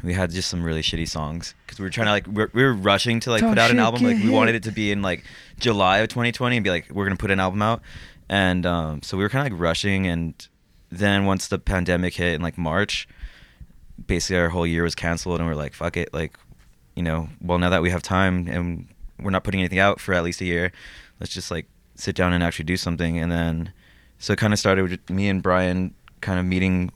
[0.03, 2.63] we had just some really shitty songs because we were trying to like we're, we
[2.63, 4.03] were rushing to like Talk put out an shit, album.
[4.05, 4.33] Like we hit.
[4.33, 5.25] wanted it to be in like
[5.59, 7.81] July of 2020 and be like we're gonna put an album out,
[8.29, 10.07] and um, so we were kind of like rushing.
[10.07, 10.35] And
[10.91, 13.09] then once the pandemic hit in like March,
[14.07, 16.39] basically our whole year was canceled, and we're like fuck it, like
[16.95, 18.89] you know, well now that we have time and
[19.21, 20.73] we're not putting anything out for at least a year,
[21.21, 23.19] let's just like sit down and actually do something.
[23.19, 23.73] And then
[24.19, 26.91] so it kind of started with me and Brian kind of meeting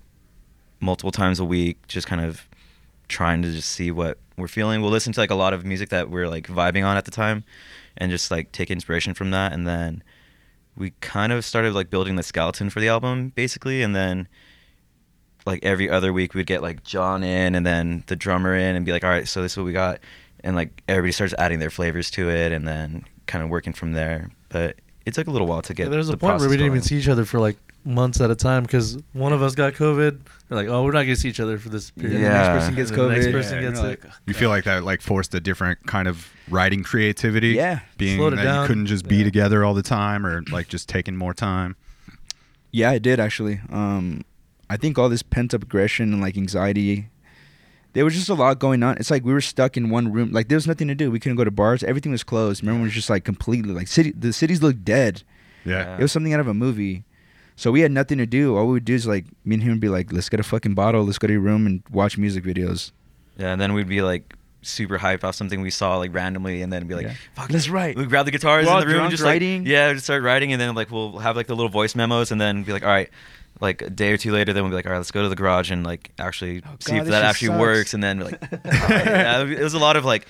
[0.81, 2.49] multiple times a week, just kind of
[3.11, 4.81] trying to just see what we're feeling.
[4.81, 7.11] We'll listen to like a lot of music that we're like vibing on at the
[7.11, 7.45] time
[7.99, 9.53] and just like take inspiration from that.
[9.53, 10.03] And then
[10.77, 13.83] we kind of started like building the skeleton for the album basically.
[13.83, 14.29] And then
[15.45, 18.87] like every other week we'd get like John in and then the drummer in and
[18.87, 20.01] be like, all right, so this is what we got.
[20.43, 23.93] And like everybody starts adding their flavors to it and then kind of working from
[23.93, 24.31] there.
[24.49, 26.57] But it took a little while to get Yeah, there was a point where we
[26.57, 29.55] didn't even see each other for like months at a time because one of us
[29.55, 30.21] got COVID.
[30.49, 32.17] They're like, oh, we're not gonna see each other for this period.
[32.17, 32.35] And the Yeah.
[32.43, 33.11] next person gets And the COVID.
[33.15, 34.03] next person and gets you're it.
[34.27, 37.51] You feel like that like forced a different kind of writing creativity.
[37.51, 37.81] Yeah.
[37.97, 39.25] Being Slowed it that you couldn't just be Yeah.
[39.25, 41.77] together all the time or like just taking more time.
[42.73, 43.61] Yeah, I did actually.
[43.71, 44.23] Um,
[44.69, 47.09] I think all this pent up aggression and like anxiety,
[47.95, 48.97] there was just a lot going on.
[48.99, 50.31] It's like we were stuck in one room.
[50.33, 51.11] Like there was nothing to do.
[51.11, 51.83] We couldn't go to bars.
[51.83, 52.63] Everything was closed.
[52.63, 54.13] Remember, it was just like completely like city.
[54.17, 55.23] The cities looked dead.
[55.65, 55.97] Yeah.
[55.97, 57.05] It was something out of a movie.
[57.61, 58.57] So we had nothing to do.
[58.57, 60.43] All we would do is like me and him would be like, let's get a
[60.43, 61.05] fucking bottle.
[61.05, 62.91] Let's go to your room and watch music videos.
[63.37, 66.73] Yeah, and then we'd be like super hyped off something we saw like randomly, and
[66.73, 67.15] then be like, Yeah.
[67.35, 69.33] "Fuck, Let's write." We grab the guitars We're in the room, and drunk just like,
[69.35, 69.67] writing.
[69.67, 72.41] yeah, just start writing, and then like we'll have like the little voice memos, and
[72.41, 73.11] then be like, all right.
[73.61, 75.29] Like a day or two later, then we'll be like, all right, let's go to
[75.29, 77.61] the garage and like actually Oh, see God, if that actually sucks.
[77.61, 80.27] works, and then be like, yeah, it was a lot of like,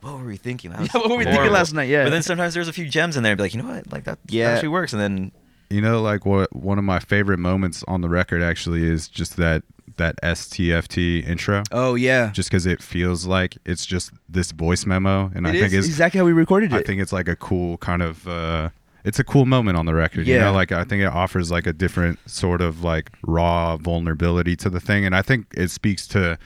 [0.00, 0.72] what were we thinking?
[0.72, 1.88] That Yeah, what were we thinking last night?
[1.88, 2.02] Yeah.
[2.02, 3.92] But then sometimes there's a few gems in there, and be like, you know what,
[3.92, 4.48] like that Yeah.
[4.50, 5.30] actually works, and then
[5.72, 9.36] You know, like what one of my favorite moments on the record actually is just
[9.38, 9.62] that
[9.96, 11.62] that STFT intro.
[11.70, 15.60] Oh yeah, Just because it feels like it's just this voice memo, and I It
[15.60, 16.76] think it's exactly how we recorded it.
[16.76, 18.70] I think it's like a cool kind of uh
[19.04, 20.26] it's a cool moment on the record.
[20.28, 20.44] You Yeah.
[20.44, 24.70] know, like I think it offers like a different sort of like raw vulnerability to
[24.70, 25.04] the thing.
[25.04, 26.38] And I think it speaks to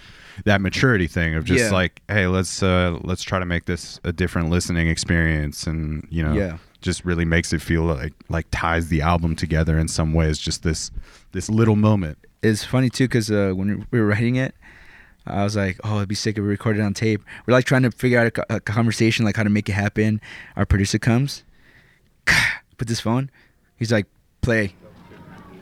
[0.45, 1.70] that maturity thing of just Yeah.
[1.70, 6.22] like, hey, let's uh let's try to make this a different listening experience and you
[6.22, 6.57] know Yeah.
[6.87, 10.62] Just really makes it feel like like ties the album together in some ways, just
[10.62, 10.91] this
[11.32, 12.16] this little moment.
[12.43, 14.55] it's funny too because uh, when we were writing it,
[15.26, 17.82] I was like, "Oh, it'd be sick if we recorded on tape." We're like trying
[17.82, 20.20] to figure out a, a conversation, like how to make it happen.
[20.57, 21.45] Our producer comes,
[22.78, 23.30] put this phone.
[23.76, 24.07] He's like,
[24.41, 24.74] "Play."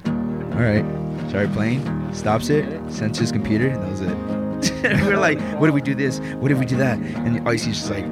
[0.07, 0.85] All right,
[1.31, 1.81] started playing.
[2.15, 5.03] Stops it, sends his computer, and that was it.
[5.05, 6.21] we're like, "What if we do this?
[6.39, 8.05] What if we do that?" And see is just like,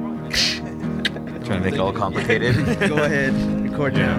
[1.53, 2.55] trying to make it all complicated.
[2.89, 4.17] "Go ahead, record now."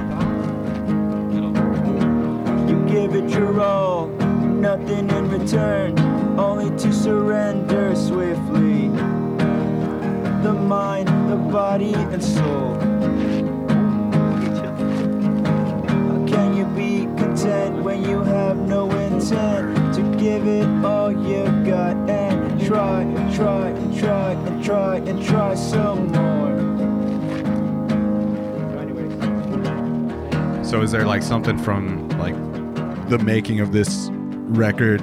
[2.68, 5.99] You give it your all, nothing in return,
[6.39, 8.89] only to surrender swiftly.
[10.43, 12.76] The mind, the body, and soul.
[16.28, 21.97] Can you be content when you have no intent to give it all you got
[22.09, 23.05] and try,
[23.35, 26.63] try, and try, and try, and try some more?
[30.75, 32.35] So is there like something from like
[33.09, 34.99] the making of this record?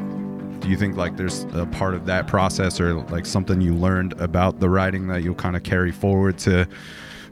[0.60, 4.12] Do you think like there's a part of that process or like something you learned
[4.20, 6.68] about the writing that you'll kind of carry forward to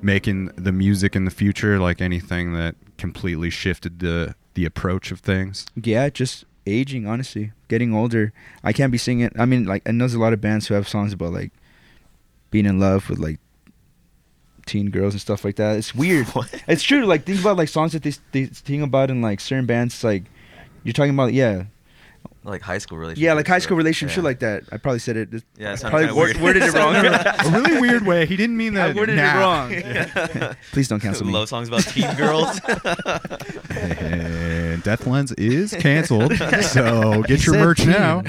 [0.02, 1.80] making the music in the future?
[1.80, 5.66] Like anything that completely shifted the the approach of things?
[5.76, 7.52] Yeah, just aging, honestly.
[7.68, 8.32] Getting older.
[8.64, 9.32] I can't be singing.
[9.38, 11.52] I mean, like, know there's a lot of bands who have songs about, like,
[12.52, 13.42] being in love with, like,
[14.70, 15.78] teen girls and stuff like that.
[15.78, 16.28] It's weird.
[16.68, 17.06] It's true.
[17.06, 19.96] Like, think about, like, songs that they, they sing about in, like, certain bands.
[19.96, 20.24] It's like,
[20.84, 21.64] you're talking about, yeah.
[22.44, 23.24] like high school relationship.
[23.24, 24.30] Yeah, like high school relationship, shit yeah.
[24.30, 24.64] like that.
[24.72, 25.30] I probably said it.
[25.58, 26.58] Yeah, it I probably kinda word- weird.
[26.58, 26.96] worded it wrong.
[27.06, 28.26] a really weird way.
[28.26, 28.96] He didn't mean I that.
[28.96, 29.68] worded now.
[29.70, 29.86] it
[30.40, 30.56] wrong.
[30.72, 31.34] Please don't cancel me.
[31.34, 32.60] Love songs about teen girls.
[33.70, 36.34] And Death Lens is canceled.
[36.62, 37.90] so get your merch teen.
[37.92, 38.24] now.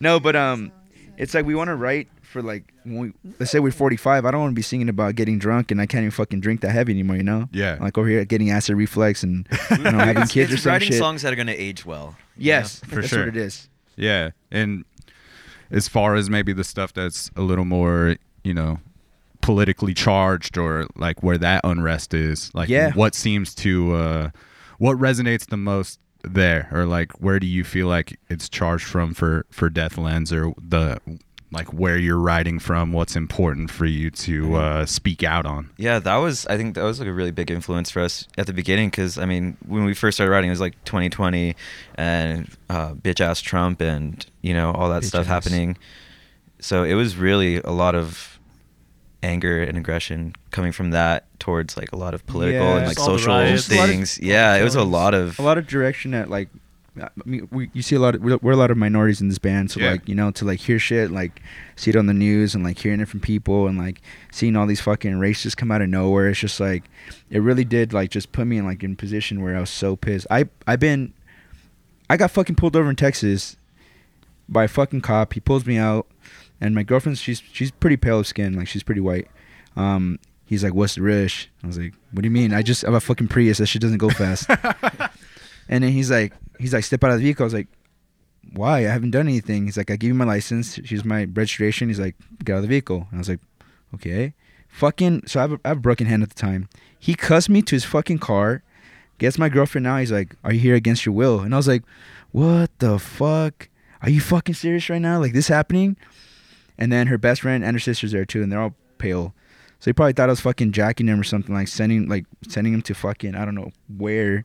[0.00, 0.70] no, but um,
[1.16, 4.24] it's like we want to write for like when we let's say we're 45.
[4.24, 6.60] I don't want to be singing about getting drunk and I can't even fucking drink
[6.62, 7.16] that heavy anymore.
[7.16, 7.48] You know?
[7.52, 7.76] Yeah.
[7.80, 10.72] Like over here getting acid reflux and you know having it's, kids or it's some
[10.72, 10.98] writing shit.
[10.98, 12.16] songs that are gonna age well.
[12.36, 13.20] you yes, For that's sure.
[13.20, 13.68] what it is.
[13.96, 14.84] Yeah, and
[15.70, 18.78] as far as maybe the stuff that's a little more, you know,
[19.40, 22.92] politically charged or like where that unrest is, like Yeah.
[22.92, 24.30] what seems to uh
[24.78, 29.14] what resonates the most there or like where do you feel like it's charged from
[29.14, 30.98] for for Death Lens or the
[31.52, 35.70] like where you're writing from, what's important for you to uh speak out on.
[35.76, 36.46] Yeah, that was.
[36.46, 39.18] I think that was like a really big influence for us at the beginning because
[39.18, 41.56] I mean, when we first started writing, it was like 2020
[41.96, 45.44] and uh, bitch ass Trump and you know all that Bitch stuff ass.
[45.44, 45.76] happening.
[46.60, 48.38] So it was really a lot of
[49.22, 52.76] anger and aggression coming from that towards like a lot of political Yeah.
[52.76, 53.66] and like Just all the social riots.
[53.68, 54.18] Of- things.
[54.22, 55.38] yeah, it was a lot of.
[55.38, 56.48] A lot of direction at like.
[57.00, 59.28] I mean, we, you see a lot of we're, we're a lot of minorities in
[59.28, 59.92] this band, so Yeah.
[59.92, 61.40] like you know to like hear shit, like
[61.76, 64.00] see it on the news and like hearing it from people and like
[64.32, 66.28] seeing all these fucking races come out of nowhere.
[66.28, 66.84] It's just like
[67.30, 69.96] it really did like just put me in like in position where I was so
[69.96, 70.26] pissed.
[70.30, 71.12] I I've been
[72.08, 73.56] I got fucking pulled over in Texas
[74.48, 75.32] by a fucking cop.
[75.34, 76.06] He pulls me out,
[76.60, 79.28] and my girlfriend she's she's pretty pale of skin, like she's pretty white.
[79.76, 82.52] Um, he's like, "What's the rish?" I was like, "What do you mean?
[82.52, 83.58] I just have a fucking Prius.
[83.58, 84.50] That shit doesn't go fast."
[85.68, 87.68] and then he's like, he's like, "Step out of the vehicle." I was like,
[88.52, 88.78] "Why?
[88.78, 90.76] I haven't done anything." He's like, "I give you my license.
[90.76, 93.40] Here's my registration." He's like, "Get out of the vehicle." And I was like,
[93.94, 94.34] "Okay."
[94.68, 95.26] Fucking.
[95.26, 96.68] So I have a, I have a broken hand at the time.
[96.98, 98.62] He cussed me to his fucking car.
[99.18, 101.68] "Guess my girlfriend now." He's like, "Are you here against your will?" And I was
[101.68, 101.82] like,
[102.30, 103.68] "What the fuck?
[104.02, 105.18] Are you fucking serious right now?
[105.18, 105.96] Like this happening?"
[106.78, 109.34] And then her best friend and her sister's there too, and they're all pale.
[109.80, 112.72] So he probably thought I was fucking jacking him or something, like sending like sending
[112.72, 114.44] him to fucking I don't know where.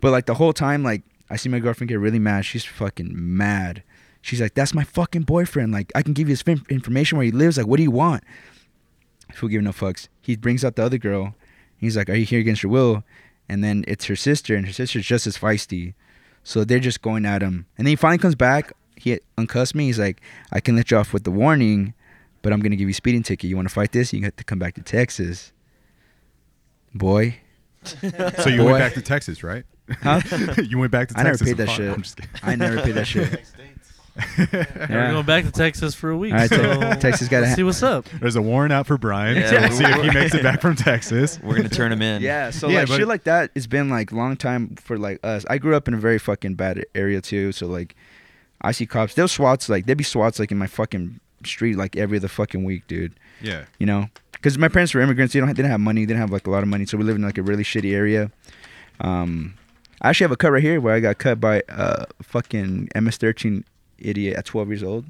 [0.00, 2.44] But like the whole time, like I see my girlfriend get really mad.
[2.44, 3.82] She's fucking mad.
[4.20, 5.72] She's like, "That's my fucking boyfriend.
[5.72, 7.56] Like I can give you his information where he lives.
[7.58, 8.24] Like what do you want?"
[9.36, 10.08] Who give no fucks.
[10.20, 11.34] He brings out the other girl.
[11.76, 13.04] He's like, "Are you here against your will?"
[13.48, 15.94] And then it's her sister, and her sister's just as feisty.
[16.42, 17.66] So they're just going at him.
[17.76, 18.72] And then he finally comes back.
[18.96, 19.86] He uncussed me.
[19.86, 20.20] He's like,
[20.52, 21.94] "I can let you off with the warning,
[22.42, 23.50] but I'm gonna give you a speeding ticket.
[23.50, 24.12] You want to fight this?
[24.12, 25.52] You have to come back to Texas."
[26.94, 27.38] Boy,
[27.84, 28.64] So you Boy.
[28.66, 29.64] went back to Texas, right?
[30.02, 30.20] Huh?
[30.62, 31.48] you went back to I never Texas.
[31.48, 31.76] paid that and fought.
[31.76, 31.94] shit.
[31.94, 32.30] I'm just kidding.
[32.42, 33.44] I never paid that shit.
[34.38, 36.32] We're going back to Texas for a week.
[36.32, 36.56] All right, so
[36.94, 38.06] Te- Texas gotta let's see what's up.
[38.20, 39.36] There's a warrant out for Brian.
[39.36, 39.50] Yeah.
[39.50, 41.40] So we'll see if he makes it back from Texas.
[41.42, 42.22] We're gonna turn him in.
[42.22, 45.18] Yeah, so Yeah, like but- shit like that, it's been like long time for like
[45.24, 45.44] us.
[45.50, 47.96] I grew up in a very fucking bad area too, so like
[48.60, 49.14] I see cops.
[49.14, 52.62] They'll SWATs like there'd be SWATs like in my fucking street like every other fucking
[52.62, 53.14] week, dude.
[53.42, 53.64] Yeah.
[53.80, 55.34] You know, because my parents were immigrants.
[55.34, 56.02] They don't they didn't have money.
[56.02, 57.64] They didn't have like a lot of money, so we lived in like a really
[57.64, 58.30] shitty area.
[59.00, 59.54] Um,
[60.04, 63.64] I actually have a cut right here where I got cut by a fucking MS-13
[63.98, 65.06] idiot at 12 years old.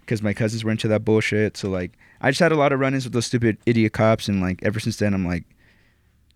[0.00, 1.56] Because my cousins were into that bullshit.
[1.56, 4.40] So like, I just had a lot of run-ins with those stupid idiot cops, and
[4.40, 5.44] like ever since then, I'm like,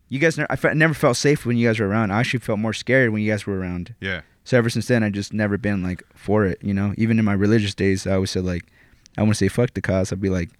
[0.08, 0.38] you guys.
[0.38, 2.10] Ne- I fe- never felt safe when you guys were around.
[2.12, 3.94] I actually felt more scared when you guys were around.
[4.00, 4.20] Yeah.
[4.44, 6.58] So ever since then, I just never been like for it.
[6.62, 8.64] You know, even in my religious days, I always said like,
[9.18, 10.12] I want to say fuck the cops.
[10.12, 10.50] I'd be like,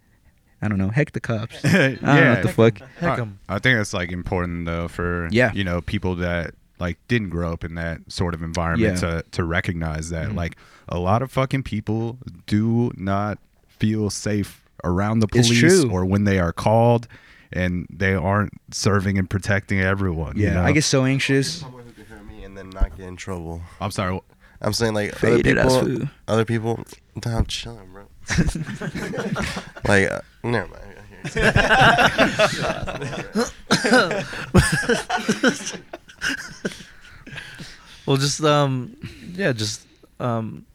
[0.61, 1.57] I don't know, heck the cops.
[1.65, 2.35] I don't know yeah.
[2.35, 2.79] what the fuck.
[2.99, 3.39] Heck I, 'em.
[3.49, 5.53] I think it's like important though for Yeah.
[5.55, 6.55] you know people that
[6.87, 9.11] like didn't grow up in that sort of environment Yeah.
[9.21, 10.37] to to recognize that Mhm.
[10.43, 10.55] like
[10.89, 16.39] a lot of fucking people do not feel safe around the police or when they
[16.39, 17.07] are called
[17.53, 20.37] and they aren't serving and protecting everyone.
[20.37, 20.65] you Yeah, know?
[20.69, 21.61] I get so anxious.
[21.61, 23.63] Someone who can hear me and then not get in trouble.
[23.81, 24.21] I'm sorry.
[24.61, 26.09] I'm saying like Faded other people, food.
[26.29, 26.85] other people.
[27.25, 28.05] Nah, I'm chilling, bro.
[29.89, 30.83] like, uh, never mind.
[38.07, 38.95] Well, just um,
[39.35, 39.87] yeah, just
[40.21, 40.67] um,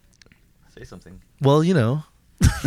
[0.75, 1.21] Say something.
[1.41, 2.03] well, you know,
[2.41, 2.63] Fuck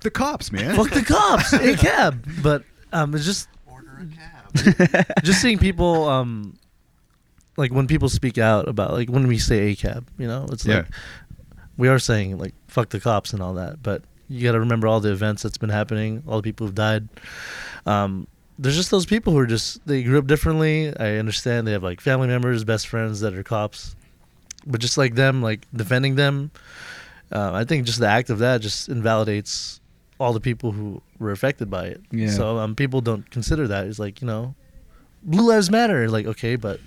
[0.00, 0.74] the cops, man.
[0.74, 2.26] fuck the cops, a cab.
[2.42, 3.48] But um, it's just
[5.22, 6.56] just seeing people um,
[7.58, 10.86] like when people speak out about like when we say ACAB, you know, it's like
[11.76, 14.86] we are saying like fuck the cops and all that, but you got to remember
[14.88, 17.08] all the events that's been happening, all the people who've died.
[17.84, 18.26] Um,
[18.58, 20.94] there's just those people who are just they grew up differently.
[20.96, 23.96] I understand they have like family members, best friends that are cops,
[24.66, 26.50] but just like them, like defending them,
[27.32, 29.80] uh, I think just the act of that just invalidates
[30.20, 32.00] all the people who were affected by it.
[32.10, 32.30] Yeah.
[32.30, 33.86] So um, people don't consider that.
[33.86, 34.54] It's like you know,
[35.22, 36.08] blue lives matter.
[36.08, 36.80] Like okay, but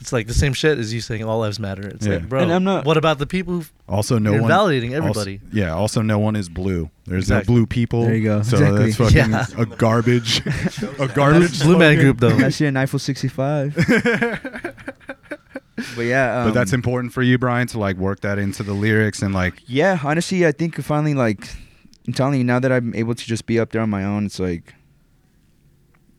[0.00, 1.86] it's like the same shit as you saying all lives matter.
[1.88, 2.14] It's Yeah.
[2.14, 4.94] like bro, And I'm not- what about the people who Also, no You're one invalidating
[4.94, 5.40] also- everybody.
[5.52, 5.72] yeah.
[5.74, 6.90] Also, no one is blue.
[7.06, 7.52] There's Exactly.
[7.54, 8.04] no blue people.
[8.04, 8.42] There you go.
[8.42, 8.84] So Exactly.
[8.84, 9.46] that's fucking Yeah.
[9.56, 10.42] a garbage.
[10.98, 11.60] a garbage.
[11.62, 12.00] Blue Man slogan.
[12.00, 12.36] Group though.
[12.46, 13.74] I see an Eiffel 65.
[15.96, 18.72] but yeah, um, but that's important for you, Brian, to like work that into the
[18.72, 21.48] lyrics and like Yeah, honestly, I think finally, like,
[22.06, 24.26] I'm telling you, now that I'm able to just be up there on my own,
[24.26, 24.74] it's like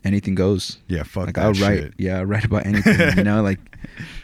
[0.03, 0.77] anything goes.
[0.87, 1.93] yeah, fuck like that I'll write, shit.
[1.97, 3.17] yeah, I'll write about anything.
[3.17, 3.59] you know, like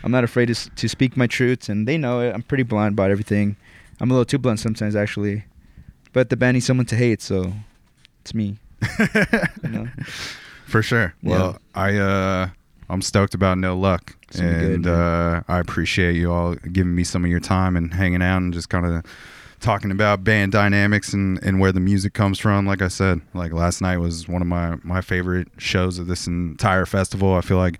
[0.04, 2.34] I'm not afraid to to speak my truths, and they know it.
[2.34, 3.56] I'm pretty blunt about everything.
[4.00, 5.46] I'm a little too blunt sometimes, actually.
[6.14, 7.54] But the band needs someone to hate, so
[8.22, 8.58] it's me.
[9.64, 9.88] You know?
[10.66, 11.14] For sure.
[11.22, 11.30] Yeah.
[11.32, 12.50] Well, I uh
[12.90, 14.16] I'm stoked about no luck.
[14.32, 17.94] Gonna good, and uh I appreciate you all giving me some of your time and
[17.94, 19.04] hanging out and just kind of
[19.60, 22.66] talking about band dynamics and, and where the music comes from.
[22.66, 26.28] Like I said, like last night was one of my, my favorite shows of this
[26.28, 27.34] entire festival.
[27.34, 27.80] I feel like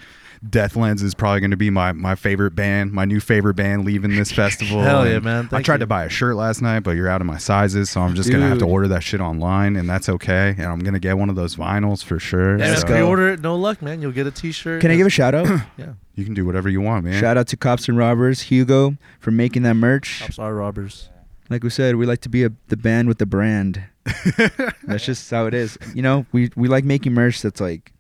[0.50, 3.86] Death Lens is probably going to be my, my favorite band, my new favorite band
[3.86, 4.82] leaving this festival.
[4.82, 5.50] Hell yeah, And man.
[5.52, 5.80] I tried you.
[5.80, 8.32] to buy a shirt last night, but you're out of my sizes, so I'm just
[8.32, 10.50] gonna have to order that shit online, and that's okay.
[10.58, 12.58] And I'm gonna get one of those vinyls for sure.
[12.60, 12.94] Yeah, So go.
[12.94, 13.40] pre-order it.
[13.42, 14.02] No luck, man.
[14.02, 14.82] You'll get a T-shirt.
[14.82, 15.48] Can I give a shout out?
[15.78, 15.94] Yeah.
[16.16, 17.20] You can do whatever you want, man.
[17.20, 20.20] Shout out to Cops and Robbers, Hugo, for making that merch.
[20.22, 21.10] Cops are robbers.
[21.50, 23.84] Like we said, we like to be a, the band with the brand.
[24.84, 25.78] that's just how it is.
[25.94, 27.92] You know, we we like making merch that's like.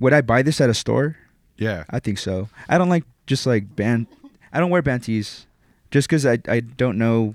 [0.00, 1.16] Would I buy this at a store?
[1.56, 1.84] Yeah.
[1.90, 2.48] I think so.
[2.68, 4.06] I don't like just like band.
[4.52, 5.46] I don't wear band tees,
[5.90, 7.34] just because I I don't know.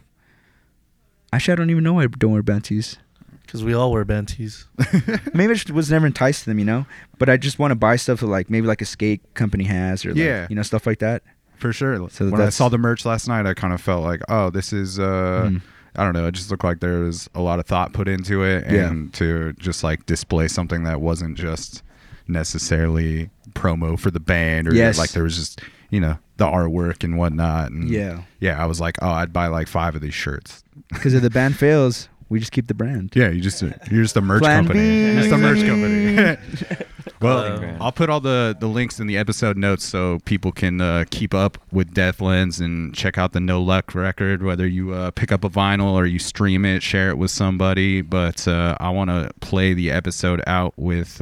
[1.33, 2.97] Actually, I don't even know why I don't wear band tees.
[3.45, 4.67] Because we all wear band tees.
[5.33, 6.85] Maybe I just was never enticed to them, you know.
[7.17, 10.05] But I just want to buy stuff that like maybe like a skate company has
[10.05, 10.47] or like, Yeah.
[10.49, 11.23] you know stuff like that.
[11.55, 12.09] For sure.
[12.09, 14.73] So when I saw the merch last night, I kind of felt like, oh, this
[14.73, 15.61] is, uh, Mhm.
[15.95, 18.43] I don't know, it just looked like there was a lot of thought put into
[18.43, 18.89] it Yeah.
[18.89, 21.81] and to just like display something that wasn't just,
[22.29, 24.97] necessarily promo for the band or Yes.
[24.97, 27.71] like there was just you know the artwork and whatnot.
[27.71, 28.21] And Yeah.
[28.39, 30.63] yeah, I was like, oh, I'd buy like five of these shirts.
[30.89, 33.11] Because if the band fails, we just keep the brand.
[33.15, 34.79] Yeah, you just you're just a merch Plan company.
[34.81, 35.03] B.
[35.13, 36.37] You're just a merch company.
[37.21, 40.81] well, Um, I'll put all the the links in the episode notes so people can
[40.81, 44.43] uh, keep up with Death Lens and check out the No Luck record.
[44.43, 48.01] Whether you uh, pick up a vinyl or you stream it, share it with somebody.
[48.01, 51.21] But uh, I want to play the episode out with.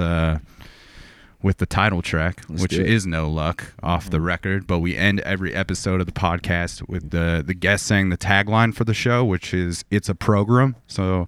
[1.42, 4.26] With the title track, Let's which is no luck off the mm-hmm.
[4.26, 8.18] record, but we end every episode of the podcast with the the guest saying the
[8.18, 11.28] tagline for the show, which is "It's a program." So,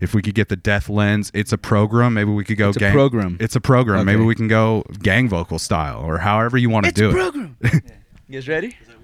[0.00, 2.14] if we could get the Death Lens, it's a program.
[2.14, 2.92] Maybe we could go It's a gang.
[2.92, 3.36] program.
[3.40, 4.06] It's a program.
[4.06, 7.16] Maybe we can go gang vocal style or however you want to do it.
[7.16, 7.56] It's a program.
[8.30, 8.76] You guys ready?
[8.86, 9.00] Yeah.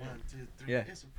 [0.68, 1.15] Yeah, it's ready.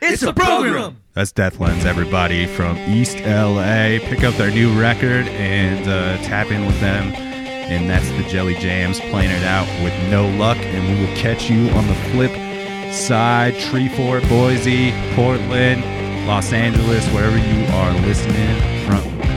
[0.00, 1.02] It's a program.
[1.14, 3.98] That's Death Lens, everybody from East LA.
[4.00, 7.14] Pick up their new record and uh, tap in with them.
[7.14, 10.58] And that's the Jelly Jams playing it out with no luck.
[10.58, 12.32] And we will catch you on the flip
[12.92, 13.54] side.
[13.54, 15.82] Treefort, Boise, Portland,
[16.26, 19.35] Los Angeles, wherever you are listening from.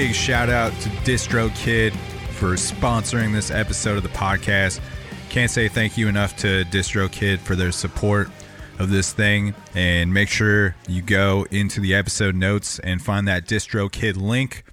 [0.00, 1.94] Big shout out to DistroKid
[2.32, 4.80] for sponsoring this episode of the podcast.
[5.28, 8.30] Can't say thank you enough to DistroKid for their support
[8.78, 9.54] of this thing.
[9.74, 14.64] And make sure you go into the episode notes and find that DistroKid link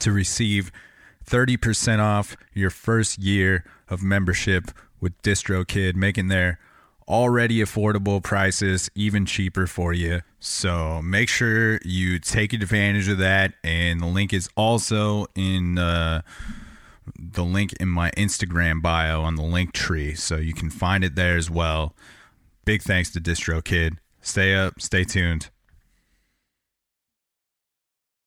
[0.00, 0.72] to receive
[1.24, 6.58] 30% off your first year of membership with DistroKid, making their
[7.06, 10.22] already affordable prices even cheaper for you.
[10.40, 13.54] So make sure you take advantage of that.
[13.62, 16.22] And the link is also in uh,
[17.18, 20.14] the link in my Instagram bio on the link tree.
[20.14, 21.94] So you can find it there as well.
[22.64, 23.98] Big thanks to DistroKid.
[24.22, 25.50] Stay up, stay tuned.